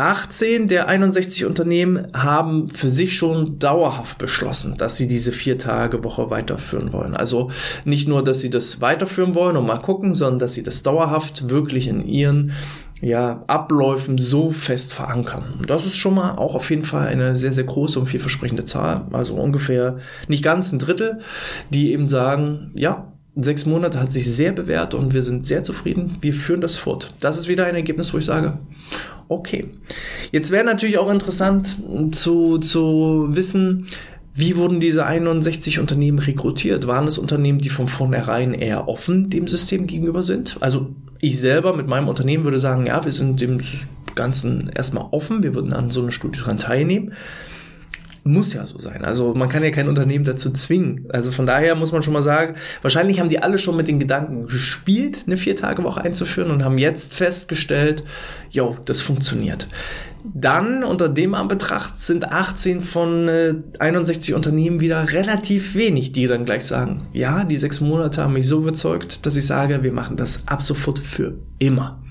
18 0.01 0.67
der 0.67 0.87
61 0.87 1.45
Unternehmen 1.45 2.07
haben 2.13 2.69
für 2.69 2.89
sich 2.89 3.15
schon 3.15 3.59
dauerhaft 3.59 4.17
beschlossen, 4.17 4.75
dass 4.77 4.97
sie 4.97 5.07
diese 5.07 5.31
Vier-Tage-Woche 5.31 6.31
weiterführen 6.31 6.91
wollen. 6.91 7.15
Also 7.15 7.51
nicht 7.85 8.07
nur, 8.07 8.23
dass 8.23 8.39
sie 8.39 8.49
das 8.49 8.81
weiterführen 8.81 9.35
wollen 9.35 9.57
und 9.57 9.67
mal 9.67 9.77
gucken, 9.77 10.15
sondern 10.15 10.39
dass 10.39 10.53
sie 10.53 10.63
das 10.63 10.81
dauerhaft 10.81 11.49
wirklich 11.49 11.87
in 11.87 12.03
ihren 12.03 12.51
ja, 12.99 13.43
Abläufen 13.45 14.17
so 14.17 14.49
fest 14.49 14.91
verankern. 14.91 15.61
Das 15.67 15.85
ist 15.85 15.97
schon 15.97 16.15
mal 16.15 16.35
auch 16.35 16.55
auf 16.55 16.69
jeden 16.71 16.83
Fall 16.83 17.07
eine 17.07 17.35
sehr, 17.35 17.51
sehr 17.51 17.63
große 17.63 17.99
und 17.99 18.07
vielversprechende 18.07 18.65
Zahl. 18.65 19.05
Also 19.11 19.35
ungefähr 19.35 19.99
nicht 20.27 20.43
ganz 20.43 20.71
ein 20.71 20.79
Drittel, 20.79 21.19
die 21.69 21.91
eben 21.91 22.07
sagen, 22.07 22.71
ja, 22.75 23.11
sechs 23.35 23.65
Monate 23.65 23.99
hat 23.99 24.11
sich 24.11 24.29
sehr 24.29 24.51
bewährt 24.51 24.93
und 24.93 25.13
wir 25.13 25.23
sind 25.23 25.45
sehr 25.45 25.63
zufrieden. 25.63 26.17
Wir 26.21 26.33
führen 26.33 26.61
das 26.61 26.75
fort. 26.75 27.13
Das 27.19 27.37
ist 27.37 27.47
wieder 27.47 27.65
ein 27.65 27.75
Ergebnis, 27.75 28.13
wo 28.13 28.17
ich 28.17 28.25
sage, 28.25 28.59
okay. 29.31 29.69
Jetzt 30.31 30.51
wäre 30.51 30.63
natürlich 30.63 30.97
auch 30.97 31.09
interessant 31.09 31.77
zu, 32.11 32.57
zu 32.57 33.27
wissen, 33.31 33.87
wie 34.33 34.55
wurden 34.55 34.79
diese 34.79 35.05
61 35.05 35.79
Unternehmen 35.79 36.19
rekrutiert? 36.19 36.87
Waren 36.87 37.07
es 37.07 37.17
Unternehmen, 37.17 37.59
die 37.59 37.69
von 37.69 37.87
vornherein 37.87 38.53
eher 38.53 38.87
offen 38.87 39.29
dem 39.29 39.47
System 39.47 39.87
gegenüber 39.87 40.23
sind? 40.23 40.57
Also 40.61 40.89
ich 41.19 41.39
selber 41.39 41.75
mit 41.75 41.87
meinem 41.87 42.07
Unternehmen 42.07 42.45
würde 42.45 42.59
sagen, 42.59 42.85
ja, 42.85 43.03
wir 43.03 43.11
sind 43.11 43.41
dem 43.41 43.59
Ganzen 44.15 44.69
erstmal 44.73 45.07
offen, 45.11 45.43
wir 45.43 45.53
würden 45.55 45.73
an 45.73 45.89
so 45.89 46.01
einer 46.01 46.11
Studie 46.11 46.39
dran 46.39 46.59
teilnehmen 46.59 47.13
muss 48.23 48.53
ja 48.53 48.65
so 48.65 48.77
sein. 48.79 49.03
Also 49.03 49.33
man 49.33 49.49
kann 49.49 49.63
ja 49.63 49.71
kein 49.71 49.89
Unternehmen 49.89 50.25
dazu 50.25 50.51
zwingen. 50.51 51.07
Also 51.09 51.31
von 51.31 51.45
daher 51.45 51.75
muss 51.75 51.91
man 51.91 52.03
schon 52.03 52.13
mal 52.13 52.21
sagen, 52.21 52.55
wahrscheinlich 52.81 53.19
haben 53.19 53.29
die 53.29 53.41
alle 53.41 53.57
schon 53.57 53.75
mit 53.75 53.87
den 53.87 53.99
Gedanken 53.99 54.47
gespielt, 54.47 55.23
eine 55.25 55.37
Vier-Tage-Woche 55.37 56.01
einzuführen 56.01 56.51
und 56.51 56.63
haben 56.63 56.77
jetzt 56.77 57.15
festgestellt, 57.15 58.03
jo, 58.49 58.77
das 58.85 59.01
funktioniert. 59.01 59.67
Dann 60.23 60.83
unter 60.83 61.09
dem 61.09 61.33
Anbetracht 61.33 61.97
sind 61.97 62.31
18 62.31 62.81
von 62.81 63.27
äh, 63.27 63.55
61 63.79 64.35
Unternehmen 64.35 64.79
wieder 64.79 65.11
relativ 65.11 65.73
wenig, 65.73 66.11
die 66.11 66.27
dann 66.27 66.45
gleich 66.45 66.65
sagen, 66.65 66.99
ja, 67.13 67.43
die 67.43 67.57
sechs 67.57 67.81
Monate 67.81 68.21
haben 68.21 68.33
mich 68.33 68.45
so 68.45 68.59
überzeugt, 68.59 69.25
dass 69.25 69.35
ich 69.35 69.47
sage, 69.47 69.81
wir 69.81 69.91
machen 69.91 70.17
das 70.17 70.47
ab 70.47 70.61
sofort 70.61 70.99
für 70.99 71.39
immer. 71.57 72.03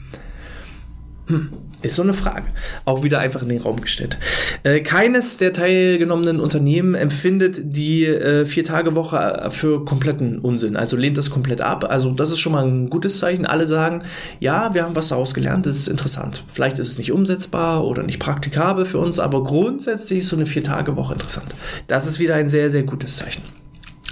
Hm. 1.28 1.50
Ist 1.82 1.96
so 1.96 2.02
eine 2.02 2.12
Frage. 2.12 2.44
Auch 2.84 3.02
wieder 3.02 3.20
einfach 3.20 3.42
in 3.42 3.48
den 3.48 3.62
Raum 3.62 3.80
gestellt. 3.80 4.18
Äh, 4.64 4.80
keines 4.80 5.38
der 5.38 5.52
teilgenommenen 5.52 6.38
Unternehmen 6.38 6.94
empfindet 6.94 7.60
die 7.62 8.04
äh, 8.04 8.44
Vier-Tage-Woche 8.44 9.48
für 9.50 9.84
kompletten 9.84 10.38
Unsinn. 10.40 10.76
Also 10.76 10.96
lehnt 10.96 11.16
das 11.16 11.30
komplett 11.30 11.60
ab. 11.60 11.86
Also 11.88 12.10
das 12.10 12.30
ist 12.30 12.40
schon 12.40 12.52
mal 12.52 12.66
ein 12.66 12.90
gutes 12.90 13.18
Zeichen. 13.18 13.46
Alle 13.46 13.66
sagen, 13.66 14.02
ja, 14.40 14.74
wir 14.74 14.84
haben 14.84 14.96
was 14.96 15.08
daraus 15.08 15.32
gelernt, 15.32 15.66
das 15.66 15.76
ist 15.76 15.88
interessant. 15.88 16.44
Vielleicht 16.52 16.78
ist 16.78 16.92
es 16.92 16.98
nicht 16.98 17.12
umsetzbar 17.12 17.86
oder 17.86 18.02
nicht 18.02 18.18
praktikabel 18.18 18.84
für 18.84 18.98
uns, 18.98 19.18
aber 19.18 19.42
grundsätzlich 19.44 20.20
ist 20.20 20.28
so 20.28 20.36
eine 20.36 20.46
Vier-Tage-Woche 20.46 21.14
interessant. 21.14 21.54
Das 21.86 22.06
ist 22.06 22.18
wieder 22.18 22.34
ein 22.34 22.48
sehr, 22.48 22.70
sehr 22.70 22.82
gutes 22.82 23.16
Zeichen. 23.16 23.59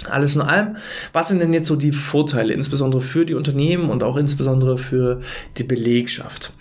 Alles 0.09 0.35
in 0.35 0.41
allem, 0.41 0.77
was 1.13 1.27
sind 1.27 1.39
denn 1.39 1.51
jetzt 1.53 1.67
so 1.67 1.75
die 1.75 1.91
Vorteile, 1.91 2.53
insbesondere 2.53 3.01
für 3.01 3.25
die 3.25 3.33
Unternehmen 3.33 3.89
und 3.89 4.03
auch 4.03 4.15
insbesondere 4.15 4.77
für 4.77 5.21
die 5.57 5.63
Belegschaft? 5.63 6.53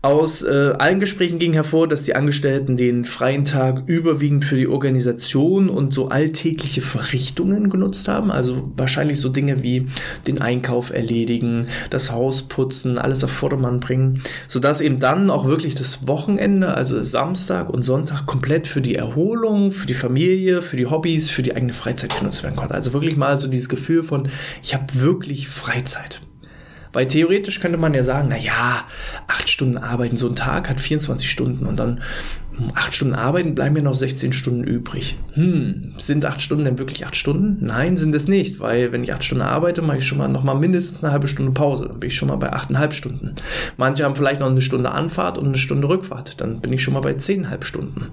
Aus 0.00 0.42
äh, 0.42 0.74
allen 0.78 1.00
Gesprächen 1.00 1.38
ging 1.38 1.52
hervor, 1.54 1.88
dass 1.88 2.04
die 2.04 2.14
Angestellten 2.14 2.76
den 2.76 3.04
freien 3.04 3.44
Tag 3.44 3.82
überwiegend 3.86 4.44
für 4.44 4.56
die 4.56 4.68
Organisation 4.68 5.68
und 5.68 5.92
so 5.92 6.08
alltägliche 6.08 6.82
Verrichtungen 6.82 7.68
genutzt 7.68 8.06
haben, 8.06 8.30
also 8.30 8.70
wahrscheinlich 8.76 9.20
so 9.20 9.28
Dinge 9.28 9.62
wie 9.62 9.86
den 10.26 10.40
Einkauf 10.40 10.90
erledigen, 10.90 11.66
das 11.90 12.12
Haus 12.12 12.42
putzen, 12.42 12.98
alles 12.98 13.24
auf 13.24 13.30
Vordermann 13.30 13.80
bringen, 13.80 14.22
sodass 14.46 14.80
eben 14.80 15.00
dann 15.00 15.30
auch 15.30 15.46
wirklich 15.46 15.74
das 15.74 16.06
Wochenende, 16.06 16.74
also 16.74 17.02
Samstag 17.02 17.70
und 17.70 17.82
Sonntag 17.82 18.26
komplett 18.26 18.66
für 18.66 18.80
die 18.80 18.94
Erholung, 18.94 19.72
für 19.72 19.86
die 19.86 19.94
Familie, 19.94 20.62
für 20.62 20.76
die 20.76 20.86
Hobbys, 20.86 21.28
für 21.30 21.42
die 21.42 21.54
eigene 21.54 21.72
Freizeit 21.72 22.16
genutzt 22.16 22.42
werden 22.42 22.56
konnte. 22.56 22.67
Also 22.72 22.92
wirklich 22.92 23.16
mal 23.16 23.36
so 23.36 23.48
dieses 23.48 23.68
Gefühl 23.68 24.02
von, 24.02 24.28
ich 24.62 24.74
habe 24.74 24.86
wirklich 24.94 25.48
Freizeit. 25.48 26.20
Weil 26.92 27.06
theoretisch 27.06 27.60
könnte 27.60 27.78
man 27.78 27.94
ja 27.94 28.02
sagen, 28.02 28.28
na 28.30 28.38
ja, 28.38 28.84
acht 29.26 29.48
Stunden 29.48 29.78
arbeiten, 29.78 30.16
so 30.16 30.28
ein 30.28 30.34
Tag 30.36 30.68
hat 30.68 30.80
24 30.80 31.30
Stunden 31.30 31.66
und 31.66 31.78
dann 31.78 32.00
acht 32.74 32.94
Stunden 32.94 33.14
arbeiten, 33.14 33.54
bleiben 33.54 33.74
mir 33.74 33.82
noch 33.82 33.94
16 33.94 34.32
Stunden 34.32 34.64
übrig. 34.64 35.16
Hm, 35.34 35.94
sind 35.98 36.24
acht 36.24 36.40
Stunden 36.40 36.64
denn 36.64 36.78
wirklich 36.78 37.06
acht 37.06 37.16
Stunden? 37.16 37.58
Nein, 37.64 37.96
sind 37.96 38.14
es 38.14 38.28
nicht, 38.28 38.60
weil 38.60 38.92
wenn 38.92 39.02
ich 39.02 39.12
acht 39.12 39.24
Stunden 39.24 39.42
arbeite, 39.42 39.82
mache 39.82 39.98
ich 39.98 40.06
schon 40.06 40.18
mal 40.18 40.28
noch 40.28 40.42
mal 40.42 40.54
mindestens 40.54 41.04
eine 41.04 41.12
halbe 41.12 41.28
Stunde 41.28 41.52
Pause. 41.52 41.86
Dann 41.88 42.00
bin 42.00 42.10
ich 42.10 42.16
schon 42.16 42.28
mal 42.28 42.36
bei 42.36 42.52
achteinhalb 42.52 42.92
Stunden. 42.92 43.34
Manche 43.76 44.04
haben 44.04 44.16
vielleicht 44.16 44.40
noch 44.40 44.50
eine 44.50 44.60
Stunde 44.60 44.90
Anfahrt 44.90 45.38
und 45.38 45.46
eine 45.46 45.58
Stunde 45.58 45.88
Rückfahrt. 45.88 46.40
Dann 46.40 46.60
bin 46.60 46.72
ich 46.72 46.82
schon 46.82 46.94
mal 46.94 47.00
bei 47.00 47.14
zehnhalb 47.14 47.64
Stunden. 47.64 48.06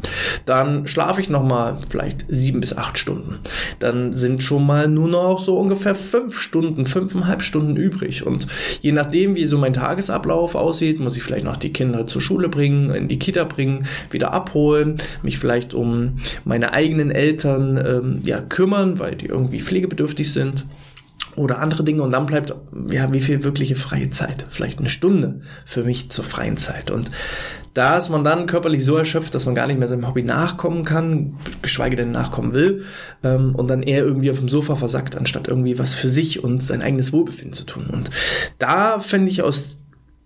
Dann 0.46 0.88
schlafe 0.88 1.22
ich 1.22 1.30
noch 1.30 1.44
mal 1.44 1.78
vielleicht 1.90 2.26
sieben 2.28 2.60
bis 2.60 2.78
acht 2.78 2.98
Stunden. 2.98 3.40
Dann 3.80 4.14
sind 4.14 4.44
schon 4.44 4.66
mal 4.66 4.88
nur 4.88 5.08
noch 5.08 5.40
so 5.40 5.58
ungefähr 5.58 5.96
fünf 5.96 6.40
Stunden, 6.40 6.86
fünfeinhalb 6.86 7.42
Stunden 7.42 7.76
übrig. 7.76 8.26
Und 8.26 8.48
je 8.82 8.92
nachdem, 8.92 9.36
wie 9.36 9.46
so 9.46 9.58
mein 9.58 9.74
Tagesablauf 9.74 10.56
aussieht, 10.56 11.00
muss 11.00 11.18
ich 11.18 11.24
vielleicht 11.24 11.46
noch 11.46 11.58
die 11.58 11.74
Kinder 11.74 12.06
zur 12.06 12.22
Schule 12.22 12.50
bringen, 12.50 12.90
in 12.92 13.08
die 13.08 13.20
Kita 13.20 13.44
bringen, 13.44 13.86
wieder 14.12 14.35
abholen, 14.36 14.98
mich 15.24 15.40
vielleicht 15.40 15.74
um 15.74 16.18
meine 16.44 16.74
eigenen 16.74 17.12
Eltern 17.12 17.78
ähm, 17.78 18.22
ja, 18.24 18.42
kümmern, 18.42 19.00
weil 19.00 19.16
die 19.16 19.28
irgendwie 19.28 19.62
pflegebedürftig 19.62 20.32
sind 20.32 20.66
oder 21.36 21.60
andere 21.60 21.84
Dinge. 21.84 22.04
Und 22.04 22.12
dann 22.12 22.26
bleibt 22.26 22.54
ja 22.92 23.14
wie 23.14 23.22
viel 23.22 23.44
wirkliche 23.44 23.76
freie 23.76 24.10
Zeit? 24.10 24.46
Vielleicht 24.50 24.80
eine 24.80 24.90
Stunde 24.90 25.42
für 25.66 25.84
mich 25.84 26.10
zur 26.10 26.24
freien 26.24 26.58
Zeit. 26.58 26.92
Und 26.92 27.12
da 27.74 27.98
ist 27.98 28.10
man 28.10 28.24
dann 28.24 28.48
körperlich 28.48 28.86
so 28.86 28.96
erschöpft, 28.96 29.36
dass 29.36 29.46
man 29.46 29.54
gar 29.54 29.68
nicht 29.68 29.78
mehr 29.78 29.90
seinem 29.90 30.08
Hobby 30.08 30.24
nachkommen 30.24 30.86
kann, 30.86 31.34
geschweige 31.62 31.98
denn 31.98 32.12
nachkommen 32.12 32.54
will 32.54 32.86
ähm, 33.22 33.54
und 33.54 33.70
dann 33.70 33.84
eher 33.84 34.04
irgendwie 34.04 34.32
auf 34.32 34.40
dem 34.40 34.48
Sofa 34.48 34.76
versackt, 34.76 35.18
anstatt 35.18 35.50
irgendwie 35.50 35.78
was 35.78 35.94
für 35.94 36.08
sich 36.08 36.42
und 36.42 36.64
sein 36.64 36.82
eigenes 36.82 37.12
Wohlbefinden 37.12 37.52
zu 37.52 37.66
tun. 37.66 37.88
Und 37.92 38.12
da 38.60 39.00
fände 39.00 39.30
ich 39.30 39.42
aus 39.44 39.78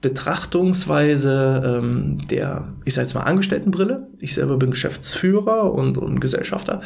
Betrachtungsweise 0.01 1.61
ähm, 1.65 2.19
der, 2.29 2.69
ich 2.85 2.93
sage 2.93 3.05
jetzt 3.05 3.15
mal, 3.15 3.23
Angestelltenbrille. 3.23 4.07
Ich 4.21 4.33
selber 4.33 4.55
bin 4.55 4.71
Geschäftsführer 4.71 5.73
und, 5.73 5.97
und 5.97 6.21
Gesellschafter. 6.21 6.79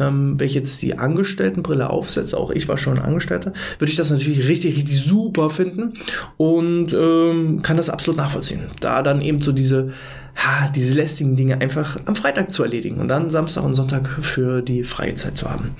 Ähm, 0.00 0.40
wenn 0.40 0.46
ich 0.46 0.54
jetzt 0.54 0.82
die 0.82 0.98
Angestelltenbrille 0.98 1.88
aufsetze, 1.88 2.36
auch 2.36 2.50
ich 2.50 2.66
war 2.66 2.76
schon 2.76 2.98
Angestellter, 2.98 3.52
würde 3.78 3.90
ich 3.90 3.96
das 3.96 4.10
natürlich 4.10 4.48
richtig, 4.48 4.76
richtig 4.76 5.00
super 5.00 5.48
finden 5.48 5.94
und 6.38 6.92
ähm, 6.92 7.62
kann 7.62 7.76
das 7.76 7.88
absolut 7.88 8.18
nachvollziehen. 8.18 8.62
Da 8.80 9.02
dann 9.02 9.20
eben 9.20 9.40
so 9.40 9.52
diese, 9.52 9.92
ha, 10.34 10.68
diese 10.74 10.94
lästigen 10.94 11.36
Dinge 11.36 11.60
einfach 11.60 11.98
am 12.06 12.16
Freitag 12.16 12.50
zu 12.50 12.64
erledigen 12.64 12.98
und 12.98 13.06
dann 13.06 13.30
Samstag 13.30 13.62
und 13.62 13.74
Sonntag 13.74 14.08
für 14.08 14.60
die 14.60 14.82
freie 14.82 15.14
Zeit 15.14 15.38
zu 15.38 15.48
haben. 15.48 15.76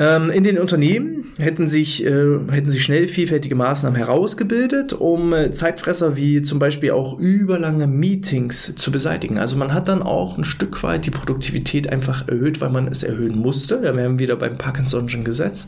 Ähm, 0.00 0.30
in 0.30 0.44
den 0.44 0.58
Unternehmen 0.58 1.17
hätten 1.38 1.68
sich, 1.68 2.04
äh, 2.04 2.38
hätten 2.50 2.70
sich 2.70 2.82
schnell 2.82 3.08
vielfältige 3.08 3.54
Maßnahmen 3.54 3.96
herausgebildet, 3.96 4.92
um 4.92 5.32
äh, 5.32 5.52
Zeitfresser 5.52 6.16
wie 6.16 6.42
zum 6.42 6.58
Beispiel 6.58 6.90
auch 6.90 7.18
überlange 7.18 7.86
Meetings 7.86 8.74
zu 8.76 8.90
beseitigen. 8.90 9.38
Also 9.38 9.56
man 9.56 9.72
hat 9.72 9.88
dann 9.88 10.02
auch 10.02 10.36
ein 10.36 10.44
Stück 10.44 10.82
weit 10.82 11.06
die 11.06 11.10
Produktivität 11.10 11.90
einfach 11.90 12.26
erhöht, 12.28 12.60
weil 12.60 12.70
man 12.70 12.88
es 12.88 13.02
erhöhen 13.02 13.38
musste. 13.38 13.80
Da 13.80 13.94
wären 13.94 14.18
wir 14.18 14.26
wieder 14.26 14.36
beim 14.36 14.56
Parkinson'schen 14.56 15.24
Gesetz. 15.24 15.66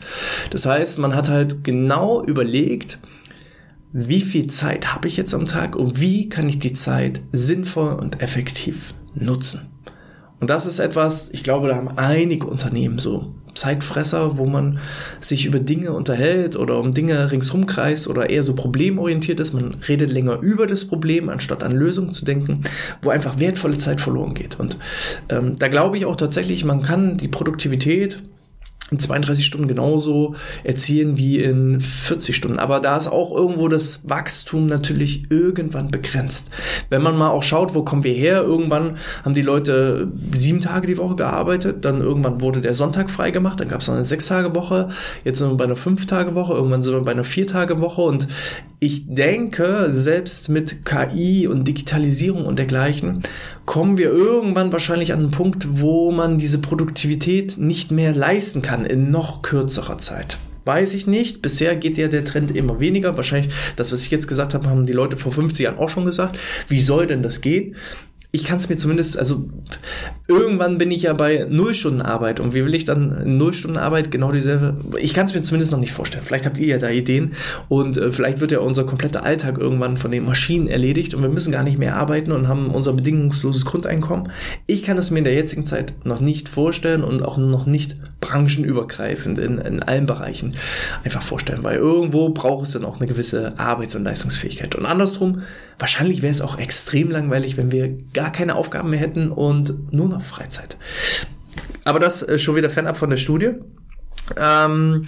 Das 0.49 0.65
heißt, 0.65 0.99
man 0.99 1.15
hat 1.15 1.29
halt 1.29 1.63
genau 1.63 2.23
überlegt, 2.23 2.99
wie 3.93 4.21
viel 4.21 4.47
Zeit 4.47 4.93
habe 4.93 5.07
ich 5.07 5.17
jetzt 5.17 5.33
am 5.33 5.45
Tag 5.45 5.75
und 5.75 5.99
wie 5.99 6.29
kann 6.29 6.47
ich 6.47 6.59
die 6.59 6.73
Zeit 6.73 7.21
sinnvoll 7.31 7.93
und 7.93 8.21
effektiv 8.21 8.93
nutzen. 9.15 9.61
Und 10.39 10.49
das 10.49 10.65
ist 10.65 10.79
etwas, 10.79 11.29
ich 11.31 11.43
glaube, 11.43 11.67
da 11.67 11.75
haben 11.75 11.97
einige 11.97 12.47
Unternehmen 12.47 12.97
so 12.97 13.35
Zeitfresser, 13.53 14.37
wo 14.37 14.45
man 14.45 14.79
sich 15.19 15.45
über 15.45 15.59
Dinge 15.59 15.91
unterhält 15.91 16.55
oder 16.55 16.79
um 16.79 16.93
Dinge 16.93 17.31
ringsherum 17.31 17.65
kreist 17.65 18.07
oder 18.07 18.29
eher 18.29 18.43
so 18.43 18.55
problemorientiert 18.55 19.39
ist. 19.39 19.53
Man 19.53 19.75
redet 19.87 20.09
länger 20.09 20.39
über 20.39 20.67
das 20.67 20.85
Problem, 20.85 21.29
anstatt 21.29 21.63
an 21.63 21.73
Lösungen 21.73 22.13
zu 22.13 22.25
denken, 22.25 22.61
wo 23.01 23.09
einfach 23.09 23.39
wertvolle 23.39 23.77
Zeit 23.77 24.01
verloren 24.01 24.33
geht. 24.33 24.59
Und 24.59 24.77
ähm, 25.29 25.55
da 25.57 25.67
glaube 25.67 25.97
ich 25.97 26.05
auch 26.05 26.15
tatsächlich, 26.15 26.65
man 26.65 26.81
kann 26.81 27.17
die 27.17 27.27
Produktivität 27.27 28.21
in 28.91 28.99
32 28.99 29.45
Stunden 29.45 29.69
genauso 29.69 30.35
erzielen 30.65 31.17
wie 31.17 31.39
in 31.39 31.79
40 31.79 32.35
Stunden. 32.35 32.59
Aber 32.59 32.81
da 32.81 32.97
ist 32.97 33.07
auch 33.07 33.33
irgendwo 33.33 33.69
das 33.69 34.01
Wachstum 34.03 34.65
natürlich 34.65 35.31
irgendwann 35.31 35.91
begrenzt. 35.91 36.49
Wenn 36.89 37.01
man 37.01 37.17
mal 37.17 37.29
auch 37.29 37.41
schaut, 37.41 37.73
wo 37.73 37.83
kommen 37.83 38.03
wir 38.03 38.13
her? 38.13 38.41
Irgendwann 38.41 38.97
haben 39.23 39.33
die 39.33 39.43
Leute 39.43 40.11
sieben 40.33 40.59
Tage 40.59 40.87
die 40.87 40.97
Woche 40.97 41.15
gearbeitet, 41.15 41.85
dann 41.85 42.01
irgendwann 42.01 42.41
wurde 42.41 42.59
der 42.59 42.75
Sonntag 42.75 43.09
frei 43.09 43.31
gemacht, 43.31 43.61
dann 43.61 43.69
gab 43.69 43.79
es 43.79 43.87
noch 43.87 43.95
eine 43.95 44.03
Sechs-Tage-Woche, 44.03 44.89
jetzt 45.23 45.39
sind 45.39 45.49
wir 45.49 45.55
bei 45.55 45.63
einer 45.63 45.77
Fünf-Tage-Woche, 45.77 46.53
irgendwann 46.53 46.81
sind 46.81 46.93
wir 46.93 47.01
bei 47.01 47.11
einer 47.11 47.23
Vier-Tage-Woche 47.23 48.01
und 48.01 48.27
ich 48.83 49.05
denke, 49.05 49.91
selbst 49.91 50.49
mit 50.49 50.85
KI 50.85 51.45
und 51.45 51.67
Digitalisierung 51.67 52.47
und 52.47 52.57
dergleichen 52.57 53.21
kommen 53.67 53.99
wir 53.99 54.09
irgendwann 54.09 54.71
wahrscheinlich 54.71 55.13
an 55.13 55.19
einen 55.19 55.29
Punkt, 55.29 55.79
wo 55.79 56.11
man 56.11 56.39
diese 56.39 56.57
Produktivität 56.57 57.59
nicht 57.59 57.91
mehr 57.91 58.11
leisten 58.11 58.63
kann 58.63 58.83
in 58.83 59.11
noch 59.11 59.43
kürzerer 59.43 59.99
Zeit. 59.99 60.39
Weiß 60.65 60.95
ich 60.95 61.05
nicht. 61.05 61.43
Bisher 61.43 61.75
geht 61.75 61.99
ja 61.99 62.07
der 62.07 62.25
Trend 62.25 62.55
immer 62.57 62.79
weniger. 62.79 63.17
Wahrscheinlich, 63.17 63.53
das, 63.75 63.91
was 63.91 64.03
ich 64.03 64.09
jetzt 64.09 64.27
gesagt 64.27 64.55
habe, 64.55 64.67
haben 64.67 64.87
die 64.87 64.93
Leute 64.93 65.15
vor 65.15 65.31
50 65.31 65.63
Jahren 65.63 65.77
auch 65.77 65.89
schon 65.89 66.05
gesagt. 66.05 66.39
Wie 66.67 66.81
soll 66.81 67.05
denn 67.05 67.21
das 67.21 67.41
gehen? 67.41 67.75
Ich 68.33 68.45
kann 68.45 68.59
es 68.59 68.69
mir 68.69 68.77
zumindest, 68.77 69.17
also 69.17 69.49
irgendwann 70.27 70.77
bin 70.77 70.89
ich 70.89 71.01
ja 71.03 71.11
bei 71.11 71.45
null 71.49 71.73
Stunden 71.73 72.01
Arbeit 72.01 72.39
und 72.39 72.53
wie 72.53 72.63
will 72.63 72.73
ich 72.73 72.85
dann 72.85 73.37
null 73.37 73.51
Stunden 73.51 73.77
Arbeit 73.77 74.09
genau 74.09 74.31
dieselbe? 74.31 74.77
Ich 74.99 75.13
kann 75.13 75.25
es 75.25 75.33
mir 75.33 75.41
zumindest 75.41 75.73
noch 75.73 75.79
nicht 75.79 75.91
vorstellen. 75.91 76.23
Vielleicht 76.23 76.45
habt 76.45 76.57
ihr 76.57 76.67
ja 76.67 76.77
da 76.77 76.89
Ideen 76.89 77.33
und 77.67 77.97
äh, 77.97 78.13
vielleicht 78.13 78.39
wird 78.39 78.53
ja 78.53 78.59
unser 78.59 78.85
kompletter 78.85 79.25
Alltag 79.25 79.57
irgendwann 79.57 79.97
von 79.97 80.11
den 80.11 80.23
Maschinen 80.23 80.67
erledigt 80.67 81.13
und 81.13 81.21
wir 81.21 81.29
müssen 81.29 81.51
gar 81.51 81.63
nicht 81.63 81.77
mehr 81.77 81.97
arbeiten 81.97 82.31
und 82.31 82.47
haben 82.47 82.67
unser 82.67 82.93
bedingungsloses 82.93 83.65
Grundeinkommen. 83.65 84.31
Ich 84.65 84.83
kann 84.83 84.97
es 84.97 85.11
mir 85.11 85.17
in 85.17 85.25
der 85.25 85.33
jetzigen 85.33 85.65
Zeit 85.65 85.93
noch 86.05 86.21
nicht 86.21 86.47
vorstellen 86.47 87.03
und 87.03 87.23
auch 87.23 87.37
noch 87.37 87.65
nicht 87.65 87.97
branchenübergreifend 88.21 89.39
in, 89.39 89.57
in 89.57 89.83
allen 89.83 90.05
Bereichen 90.05 90.55
einfach 91.03 91.21
vorstellen, 91.23 91.65
weil 91.65 91.77
irgendwo 91.77 92.29
braucht 92.29 92.67
es 92.67 92.73
dann 92.73 92.85
auch 92.85 92.97
eine 92.97 93.07
gewisse 93.07 93.59
Arbeits- 93.59 93.95
und 93.95 94.05
Leistungsfähigkeit. 94.05 94.75
Und 94.75 94.85
andersrum, 94.85 95.41
wahrscheinlich 95.79 96.21
wäre 96.21 96.31
es 96.31 96.39
auch 96.39 96.57
extrem 96.57 97.11
langweilig, 97.11 97.57
wenn 97.57 97.71
wir 97.71 97.89
gar 98.21 98.31
keine 98.31 98.53
Aufgaben 98.53 98.91
mehr 98.91 98.99
hätten 98.99 99.31
und 99.31 99.91
nur 99.91 100.07
noch 100.07 100.21
Freizeit. 100.21 100.77
Aber 101.83 101.99
das 101.99 102.21
ist 102.21 102.43
schon 102.43 102.55
wieder 102.55 102.69
fernab 102.69 102.95
von 102.95 103.09
der 103.09 103.17
Studie. 103.17 103.53
Ähm, 104.37 105.07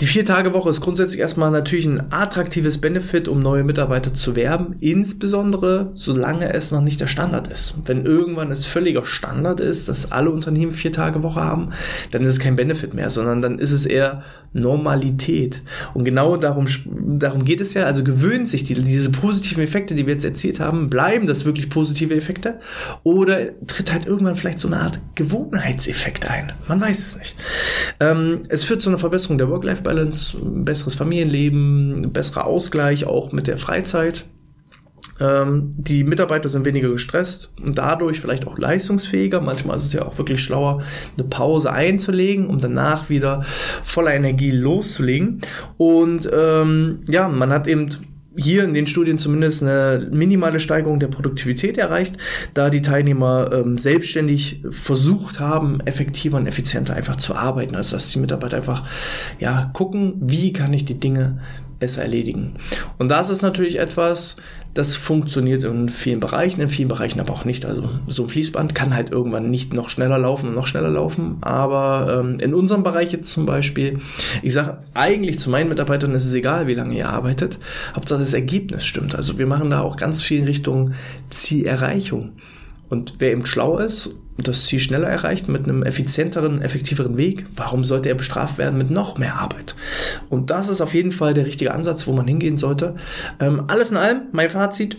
die 0.00 0.08
Vier-Tage-Woche 0.08 0.68
ist 0.70 0.80
grundsätzlich 0.80 1.20
erstmal 1.20 1.52
natürlich 1.52 1.86
ein 1.86 2.12
attraktives 2.12 2.80
Benefit, 2.80 3.28
um 3.28 3.38
neue 3.38 3.62
Mitarbeiter 3.62 4.12
zu 4.12 4.34
werben, 4.34 4.74
insbesondere 4.80 5.92
solange 5.94 6.52
es 6.52 6.72
noch 6.72 6.80
nicht 6.80 7.00
der 7.00 7.06
Standard 7.06 7.46
ist. 7.46 7.74
Wenn 7.84 8.04
irgendwann 8.04 8.50
es 8.50 8.66
völliger 8.66 9.04
Standard 9.04 9.60
ist, 9.60 9.88
dass 9.88 10.10
alle 10.10 10.30
Unternehmen 10.30 10.72
Vier-Tage-Woche 10.72 11.40
haben, 11.40 11.70
dann 12.10 12.22
ist 12.22 12.28
es 12.28 12.40
kein 12.40 12.56
Benefit 12.56 12.92
mehr, 12.92 13.08
sondern 13.08 13.40
dann 13.40 13.60
ist 13.60 13.70
es 13.70 13.86
eher 13.86 14.24
Normalität. 14.56 15.62
Und 15.94 16.04
genau 16.04 16.36
darum, 16.36 16.66
darum 17.18 17.44
geht 17.44 17.60
es 17.60 17.74
ja. 17.74 17.84
Also 17.84 18.02
gewöhnt 18.02 18.48
sich 18.48 18.64
die, 18.64 18.74
diese 18.74 19.10
positiven 19.10 19.62
Effekte, 19.62 19.94
die 19.94 20.06
wir 20.06 20.14
jetzt 20.14 20.24
erzielt 20.24 20.60
haben, 20.60 20.90
bleiben 20.90 21.26
das 21.26 21.44
wirklich 21.44 21.68
positive 21.68 22.14
Effekte? 22.14 22.58
Oder 23.02 23.50
tritt 23.66 23.92
halt 23.92 24.06
irgendwann 24.06 24.36
vielleicht 24.36 24.58
so 24.58 24.68
eine 24.68 24.78
Art 24.78 25.00
Gewohnheitseffekt 25.14 26.28
ein? 26.28 26.52
Man 26.68 26.80
weiß 26.80 26.98
es 26.98 27.18
nicht. 27.18 27.36
Ähm, 28.00 28.40
es 28.48 28.64
führt 28.64 28.82
zu 28.82 28.88
einer 28.88 28.98
Verbesserung 28.98 29.38
der 29.38 29.48
Work-Life-Balance, 29.48 30.36
besseres 30.40 30.94
Familienleben, 30.94 32.12
besserer 32.12 32.46
Ausgleich 32.46 33.06
auch 33.06 33.32
mit 33.32 33.46
der 33.46 33.58
Freizeit. 33.58 34.26
Ähm, 35.20 35.74
die 35.76 36.04
Mitarbeiter 36.04 36.48
sind 36.48 36.64
weniger 36.64 36.90
gestresst 36.90 37.50
und 37.62 37.78
dadurch 37.78 38.20
vielleicht 38.20 38.46
auch 38.46 38.58
leistungsfähiger. 38.58 39.40
Manchmal 39.40 39.76
ist 39.76 39.84
es 39.84 39.92
ja 39.92 40.04
auch 40.04 40.18
wirklich 40.18 40.42
schlauer, 40.42 40.82
eine 41.16 41.26
Pause 41.28 41.72
einzulegen, 41.72 42.46
um 42.46 42.58
danach 42.58 43.08
wieder 43.08 43.42
voller 43.82 44.14
Energie 44.14 44.50
loszulegen. 44.50 45.40
Und 45.76 46.28
ähm, 46.32 47.00
ja, 47.08 47.28
man 47.28 47.50
hat 47.50 47.66
eben 47.66 47.90
hier 48.36 48.64
in 48.64 48.74
den 48.74 48.86
Studien 48.86 49.18
zumindest 49.18 49.62
eine 49.62 50.08
minimale 50.12 50.60
Steigerung 50.60 51.00
der 51.00 51.08
Produktivität 51.08 51.78
erreicht, 51.78 52.16
da 52.54 52.70
die 52.70 52.82
Teilnehmer 52.82 53.50
ähm, 53.52 53.78
selbstständig 53.78 54.62
versucht 54.70 55.40
haben, 55.40 55.80
effektiver 55.80 56.36
und 56.36 56.46
effizienter 56.46 56.94
einfach 56.94 57.16
zu 57.16 57.34
arbeiten. 57.34 57.74
Also 57.74 57.96
dass 57.96 58.10
die 58.10 58.18
Mitarbeiter 58.18 58.58
einfach 58.58 58.86
ja 59.38 59.70
gucken, 59.72 60.14
wie 60.20 60.52
kann 60.52 60.72
ich 60.74 60.84
die 60.84 61.00
Dinge 61.00 61.38
besser 61.78 62.02
erledigen. 62.02 62.54
Und 62.98 63.10
das 63.10 63.30
ist 63.30 63.42
natürlich 63.42 63.78
etwas, 63.78 64.36
das 64.76 64.94
funktioniert 64.94 65.64
in 65.64 65.88
vielen 65.88 66.20
Bereichen, 66.20 66.60
in 66.60 66.68
vielen 66.68 66.88
Bereichen 66.88 67.18
aber 67.18 67.32
auch 67.32 67.46
nicht. 67.46 67.64
Also 67.64 67.88
so 68.06 68.24
ein 68.24 68.28
Fließband 68.28 68.74
kann 68.74 68.94
halt 68.94 69.10
irgendwann 69.10 69.50
nicht 69.50 69.72
noch 69.72 69.88
schneller 69.88 70.18
laufen 70.18 70.50
und 70.50 70.54
noch 70.54 70.66
schneller 70.66 70.90
laufen. 70.90 71.38
Aber 71.40 72.20
ähm, 72.20 72.38
in 72.40 72.52
unserem 72.52 72.82
Bereich 72.82 73.10
jetzt 73.10 73.30
zum 73.30 73.46
Beispiel, 73.46 74.00
ich 74.42 74.52
sage 74.52 74.78
eigentlich 74.92 75.38
zu 75.38 75.48
meinen 75.48 75.70
Mitarbeitern, 75.70 76.14
ist 76.14 76.26
es 76.26 76.34
egal, 76.34 76.66
wie 76.66 76.74
lange 76.74 76.94
ihr 76.94 77.08
arbeitet. 77.08 77.58
Hauptsache 77.94 78.20
das 78.20 78.34
Ergebnis 78.34 78.84
stimmt. 78.84 79.14
Also 79.14 79.38
wir 79.38 79.46
machen 79.46 79.70
da 79.70 79.80
auch 79.80 79.96
ganz 79.96 80.22
viel 80.22 80.40
in 80.40 80.44
Richtung 80.44 80.92
Zielerreichung. 81.30 82.32
Und 82.90 83.14
wer 83.18 83.32
eben 83.32 83.46
schlau 83.46 83.78
ist 83.78 84.14
das 84.38 84.66
Ziel 84.66 84.78
schneller 84.78 85.08
erreicht 85.08 85.48
mit 85.48 85.64
einem 85.64 85.82
effizienteren, 85.82 86.62
effektiveren 86.62 87.16
Weg, 87.16 87.44
warum 87.56 87.84
sollte 87.84 88.08
er 88.08 88.14
bestraft 88.14 88.58
werden 88.58 88.78
mit 88.78 88.90
noch 88.90 89.18
mehr 89.18 89.36
Arbeit? 89.36 89.74
Und 90.28 90.50
das 90.50 90.68
ist 90.68 90.80
auf 90.80 90.94
jeden 90.94 91.12
Fall 91.12 91.34
der 91.34 91.46
richtige 91.46 91.72
Ansatz, 91.72 92.06
wo 92.06 92.12
man 92.12 92.26
hingehen 92.26 92.56
sollte. 92.56 92.96
Ähm, 93.40 93.64
alles 93.68 93.90
in 93.90 93.96
allem, 93.96 94.22
mein 94.32 94.50
Fazit, 94.50 94.98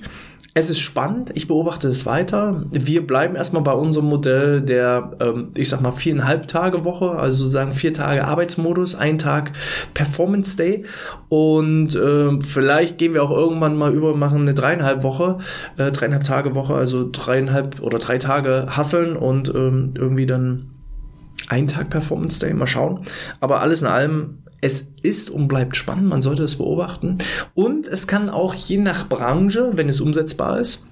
es 0.57 0.71
ist 0.71 0.79
spannend, 0.79 1.31
ich 1.35 1.47
beobachte 1.47 1.87
es 1.87 2.07
weiter. 2.07 2.63
Wir 2.71 3.05
bleiben 3.05 3.35
erstmal 3.35 3.61
bei 3.61 3.73
unserem 3.73 4.07
Modell 4.07 4.61
der, 4.61 5.11
ähm, 5.19 5.49
ich 5.55 5.69
sag 5.69 5.81
mal, 5.81 5.91
viereinhalb 5.91 6.47
Tage 6.47 6.83
Woche, 6.83 7.11
also 7.11 7.37
sozusagen 7.37 7.73
vier 7.73 7.93
Tage 7.93 8.25
Arbeitsmodus, 8.25 8.95
ein 8.95 9.19
Tag 9.19 9.51
Performance 9.93 10.57
Day. 10.57 10.83
Und 11.29 11.95
äh, 11.95 12.39
vielleicht 12.41 12.97
gehen 12.97 13.13
wir 13.13 13.21
auch 13.21 13.29
irgendwann 13.29 13.77
mal 13.77 13.93
über, 13.93 14.15
machen 14.15 14.41
eine 14.41 14.55
dreieinhalb 14.55 15.03
Woche, 15.03 15.37
äh, 15.77 15.91
dreieinhalb 15.91 16.23
Tage 16.23 16.55
Woche, 16.55 16.73
also 16.73 17.07
dreieinhalb 17.11 17.79
oder 17.81 17.99
drei 17.99 18.17
Tage 18.17 18.65
hasseln 18.75 19.15
und 19.15 19.49
ähm, 19.53 19.93
irgendwie 19.95 20.25
dann 20.25 20.71
ein 21.49 21.67
Tag 21.67 21.91
Performance 21.91 22.39
Day, 22.39 22.51
mal 22.55 22.65
schauen. 22.65 23.01
Aber 23.39 23.61
alles 23.61 23.81
in 23.81 23.87
allem 23.87 24.39
es 24.61 24.85
ist 25.03 25.29
und 25.29 25.47
bleibt 25.47 25.75
spannend, 25.75 26.07
man 26.07 26.21
sollte 26.21 26.43
es 26.43 26.55
beobachten. 26.57 27.17
Und 27.53 27.87
es 27.87 28.07
kann 28.07 28.29
auch 28.29 28.53
je 28.53 28.77
nach 28.77 29.07
Branche, 29.07 29.71
wenn 29.73 29.89
es 29.89 30.01
umsetzbar 30.01 30.59
ist, 30.59 30.83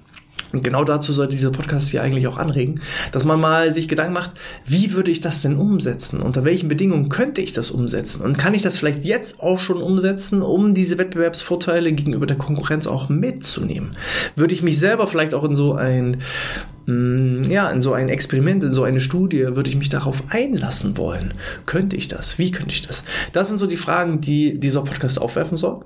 und 0.52 0.62
genau 0.62 0.84
dazu 0.84 1.12
sollte 1.12 1.34
dieser 1.34 1.50
Podcast 1.50 1.90
hier 1.90 2.02
eigentlich 2.02 2.26
auch 2.26 2.38
anregen, 2.38 2.80
dass 3.12 3.24
man 3.24 3.40
mal 3.40 3.72
sich 3.72 3.88
Gedanken 3.88 4.12
macht, 4.12 4.32
wie 4.64 4.92
würde 4.92 5.10
ich 5.10 5.20
das 5.20 5.42
denn 5.42 5.56
umsetzen? 5.56 6.20
Unter 6.20 6.44
welchen 6.44 6.68
Bedingungen 6.68 7.08
könnte 7.08 7.40
ich 7.40 7.52
das 7.52 7.70
umsetzen? 7.70 8.22
Und 8.22 8.38
kann 8.38 8.54
ich 8.54 8.62
das 8.62 8.76
vielleicht 8.76 9.04
jetzt 9.04 9.40
auch 9.40 9.58
schon 9.58 9.82
umsetzen, 9.82 10.42
um 10.42 10.74
diese 10.74 10.98
Wettbewerbsvorteile 10.98 11.92
gegenüber 11.92 12.26
der 12.26 12.38
Konkurrenz 12.38 12.86
auch 12.86 13.08
mitzunehmen? 13.08 13.96
Würde 14.34 14.54
ich 14.54 14.62
mich 14.62 14.78
selber 14.78 15.06
vielleicht 15.06 15.34
auch 15.34 15.44
in 15.44 15.54
so 15.54 15.74
ein 15.74 16.18
Mm, 16.86 17.42
ja, 17.50 17.68
in 17.70 17.82
so 17.82 17.92
ein 17.92 18.08
Experiment, 18.08 18.62
in 18.62 18.70
so 18.70 18.84
eine 18.84 19.00
Studie, 19.00 19.56
würde 19.56 19.68
ich 19.68 19.76
mich 19.76 19.88
darauf 19.88 20.22
einlassen 20.30 20.96
wollen? 20.96 21.34
Könnte 21.66 21.96
ich 21.96 22.08
das? 22.08 22.38
Wie 22.38 22.52
könnte 22.52 22.72
ich 22.72 22.82
das? 22.82 23.04
Das 23.32 23.48
sind 23.48 23.58
so 23.58 23.66
die 23.66 23.76
Fragen, 23.76 24.20
die 24.20 24.58
dieser 24.58 24.82
Podcast 24.82 25.20
aufwerfen 25.20 25.56
soll. 25.56 25.80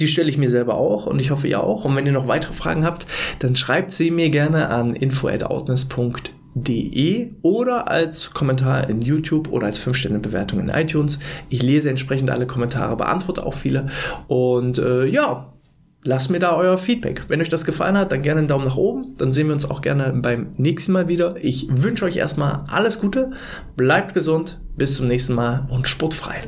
Die 0.00 0.08
stelle 0.08 0.30
ich 0.30 0.38
mir 0.38 0.50
selber 0.50 0.74
auch 0.74 1.06
und 1.06 1.20
ich 1.20 1.30
hoffe 1.30 1.46
ihr 1.48 1.62
auch. 1.62 1.84
Und 1.84 1.94
wenn 1.96 2.06
ihr 2.06 2.12
noch 2.12 2.28
weitere 2.28 2.54
Fragen 2.54 2.84
habt, 2.84 3.06
dann 3.40 3.56
schreibt 3.56 3.92
sie 3.92 4.10
mir 4.10 4.30
gerne 4.30 4.68
an 4.68 4.94
info@outness.de 4.94 7.30
oder 7.42 7.90
als 7.90 8.30
Kommentar 8.30 8.88
in 8.88 9.02
YouTube 9.02 9.50
oder 9.50 9.66
als 9.66 9.80
5-Sterne-Bewertung 9.80 10.60
in 10.60 10.68
iTunes. 10.68 11.18
Ich 11.48 11.62
lese 11.62 11.90
entsprechend 11.90 12.30
alle 12.30 12.46
Kommentare, 12.46 12.96
beantworte 12.96 13.44
auch 13.44 13.54
viele. 13.54 13.88
Und 14.28 14.78
äh, 14.78 15.06
ja, 15.06 15.52
lasst 16.04 16.30
mir 16.30 16.38
da 16.38 16.56
euer 16.56 16.78
Feedback. 16.78 17.24
Wenn 17.28 17.40
euch 17.40 17.48
das 17.48 17.64
gefallen 17.64 17.96
hat, 17.96 18.12
dann 18.12 18.22
gerne 18.22 18.40
einen 18.40 18.48
Daumen 18.48 18.64
nach 18.64 18.76
oben. 18.76 19.14
Dann 19.18 19.32
sehen 19.32 19.46
wir 19.46 19.54
uns 19.54 19.70
auch 19.70 19.82
gerne 19.82 20.12
beim 20.14 20.52
nächsten 20.56 20.92
Mal 20.92 21.08
wieder. 21.08 21.36
Ich 21.40 21.68
wünsche 21.70 22.04
euch 22.04 22.16
erstmal 22.16 22.64
alles 22.68 23.00
Gute, 23.00 23.30
bleibt 23.76 24.14
gesund, 24.14 24.60
bis 24.76 24.96
zum 24.96 25.06
nächsten 25.06 25.34
Mal 25.34 25.66
und 25.70 25.88
sportfrei. 25.88 26.44